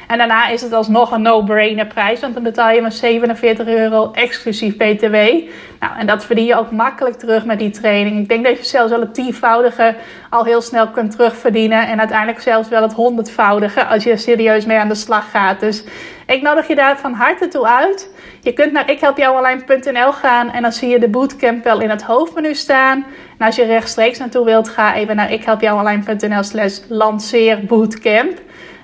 En 0.08 0.18
daarna 0.18 0.48
is 0.48 0.62
het 0.62 0.74
alsnog 0.74 1.12
een 1.12 1.22
no-brainer 1.22 1.86
prijs, 1.86 2.20
want 2.20 2.34
dan 2.34 2.44
betaal 2.44 2.72
je 2.72 2.82
maar 2.82 2.92
47 2.92 3.68
euro 3.68 4.12
exclusief 4.12 4.78
BTW. 4.78 5.16
Nou, 5.80 5.98
en 5.98 6.08
dat 6.08 6.26
verdien 6.26 6.46
je 6.46 6.56
ook 6.56 6.72
makkelijk 6.72 7.16
terug 7.16 7.46
met 7.46 7.60
die 7.60 7.70
training. 7.70 8.20
Ik 8.20 8.30
denk 8.30 8.46
dat 8.46 8.58
je 8.58 8.64
zelfs 8.64 8.92
wel 8.92 9.00
het 9.00 9.14
tienvoudige 9.14 9.96
al 10.30 10.44
heel 10.44 10.62
snel 10.62 10.88
kunt 10.88 11.12
terugverdienen. 11.12 11.88
En 11.88 12.00
uiteindelijk 12.00 12.42
zelfs 12.42 12.70
wel 12.70 12.82
het 12.82 12.94
honderdvoudige 12.94 13.86
als 13.86 14.04
je 14.04 14.12
er 14.12 14.20
serieus 14.20 14.66
mee 14.66 14.78
aan 14.78 14.88
de 14.88 14.96
slag 14.96 15.32
gaat. 15.32 15.60
Dus 15.60 15.84
ik 16.26 16.42
nodig 16.42 16.68
je 16.68 16.76
daar 16.76 16.98
van 16.98 17.14
harte 17.14 17.48
toe 17.48 17.68
uit. 17.68 18.10
Je 18.42 18.54
kunt 18.54 18.72
naar 18.72 18.92
ikhelpjouonline.nl 18.92 20.12
gaan 20.12 20.52
en 20.52 20.62
dan 20.62 20.72
zie 20.72 20.90
je 20.90 21.00
de 21.00 21.10
bootcamp 21.10 21.64
wel 21.64 21.82
in 21.82 21.90
het 21.90 22.02
hoofdmenu 22.02 22.56
staan. 22.56 23.06
En 23.38 23.46
als 23.46 23.56
je 23.56 23.66
rechtstreeks 23.66 24.18
naartoe 24.18 24.46
wilt, 24.46 24.70
ga 24.70 24.96
even 24.96 25.16
naar 25.16 25.32
ikhelpjouonline.nl 25.32 26.44
slash 26.44 26.80
lanceerbootcamp. 26.88 28.40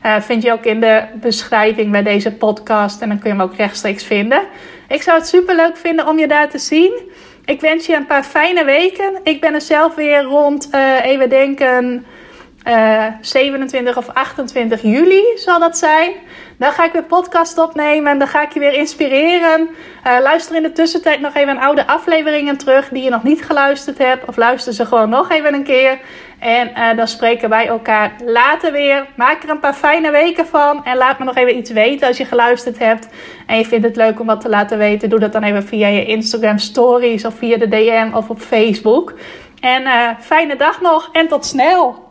Uh, 0.06 0.20
vind 0.20 0.44
je 0.44 0.52
ook 0.52 0.66
in 0.66 0.80
de 0.80 1.04
beschrijving 1.14 1.92
bij 1.92 2.04
deze 2.04 2.34
podcast 2.34 3.02
en 3.02 3.10
dan 3.10 3.20
kun 3.20 3.30
je 3.30 3.36
hem 3.38 3.46
ook 3.46 3.56
rechtstreeks 3.56 4.04
vinden. 4.04 4.42
Ik 4.88 5.02
zou 5.02 5.18
het 5.18 5.28
super 5.28 5.56
leuk 5.56 5.78
vinden 5.78 6.08
om 6.08 6.20
je 6.20 6.28
daar 6.28 6.50
te 6.50 6.58
zien. 6.58 7.02
Ik 7.46 7.62
wens 7.62 7.86
je 7.86 7.96
een 7.96 8.06
paar 8.06 8.24
fijne 8.24 8.66
weken. 8.66 9.20
Ik 9.24 9.42
ben 9.42 9.54
er 9.54 9.62
zelf 9.62 9.96
weer 9.96 10.22
rond, 10.22 10.70
uh, 10.76 11.06
even 11.06 11.30
denken, 11.30 12.06
uh, 12.68 13.06
eh, 13.06 13.14
27 13.22 13.98
of 13.98 14.08
28 14.08 14.82
juli 14.82 15.24
zal 15.36 15.60
dat 15.60 15.78
zijn. 15.78 16.12
Dan 16.58 16.72
ga 16.72 16.86
ik 16.86 16.92
weer 16.92 17.04
podcast 17.04 17.58
opnemen 17.58 18.12
en 18.12 18.20
dan 18.20 18.28
ga 18.28 18.42
ik 18.42 18.52
je 18.52 18.60
weer 18.60 18.74
inspireren. 18.74 19.70
Uh, 20.08 20.18
luister 20.22 20.56
in 20.56 20.62
de 20.62 20.72
tussentijd 20.72 21.20
nog 21.20 21.36
even 21.36 21.58
oude 21.58 21.88
afleveringen 21.88 22.58
terug 22.58 22.90
die 22.90 23.04
je 23.04 23.10
nog 23.10 23.24
niet 23.24 23.46
geluisterd 23.46 23.98
hebt. 23.98 24.28
Of 24.28 24.36
luister 24.36 24.74
ze 24.74 24.86
gewoon 24.86 25.10
nog 25.10 25.32
even 25.32 25.54
een 25.54 25.64
keer. 25.64 26.00
En 26.40 26.70
uh, 26.70 26.98
dan 26.98 27.08
spreken 27.08 27.50
wij 27.50 27.68
elkaar 27.68 28.12
later 28.26 28.72
weer. 28.72 29.06
Maak 29.16 29.44
er 29.44 29.50
een 29.50 29.60
paar 29.60 29.74
fijne 29.74 30.12
weken 30.12 30.48
van. 30.48 30.86
En 30.86 30.98
laat 30.98 31.20
me 31.20 31.26
nog 31.26 31.36
even 31.36 31.58
iets 31.58 31.72
weten 31.72 32.08
als 32.08 32.18
je 32.18 32.26
geluisterd 32.26 32.80
hebt. 32.80 33.08
En 33.46 33.58
je 33.58 33.66
vindt 33.66 33.86
het 33.86 33.96
leuk 33.96 34.20
om 34.20 34.26
wat 34.26 34.42
te 34.42 34.50
laten 34.50 34.78
weten. 34.78 35.10
Doe 35.10 35.20
dat 35.20 35.34
dan 35.34 35.44
even 35.44 35.64
via 35.64 35.88
je 35.88 36.06
Instagram 36.06 36.58
stories 36.58 37.26
of 37.26 37.34
via 37.34 37.58
de 37.58 37.68
DM 37.68 38.10
of 38.14 38.30
op 38.30 38.40
Facebook. 38.40 39.14
En 39.60 39.84
fijne 40.20 40.56
dag 40.56 40.82
nog 40.82 41.10
en 41.12 41.28
tot 41.28 41.46
snel! 41.46 42.11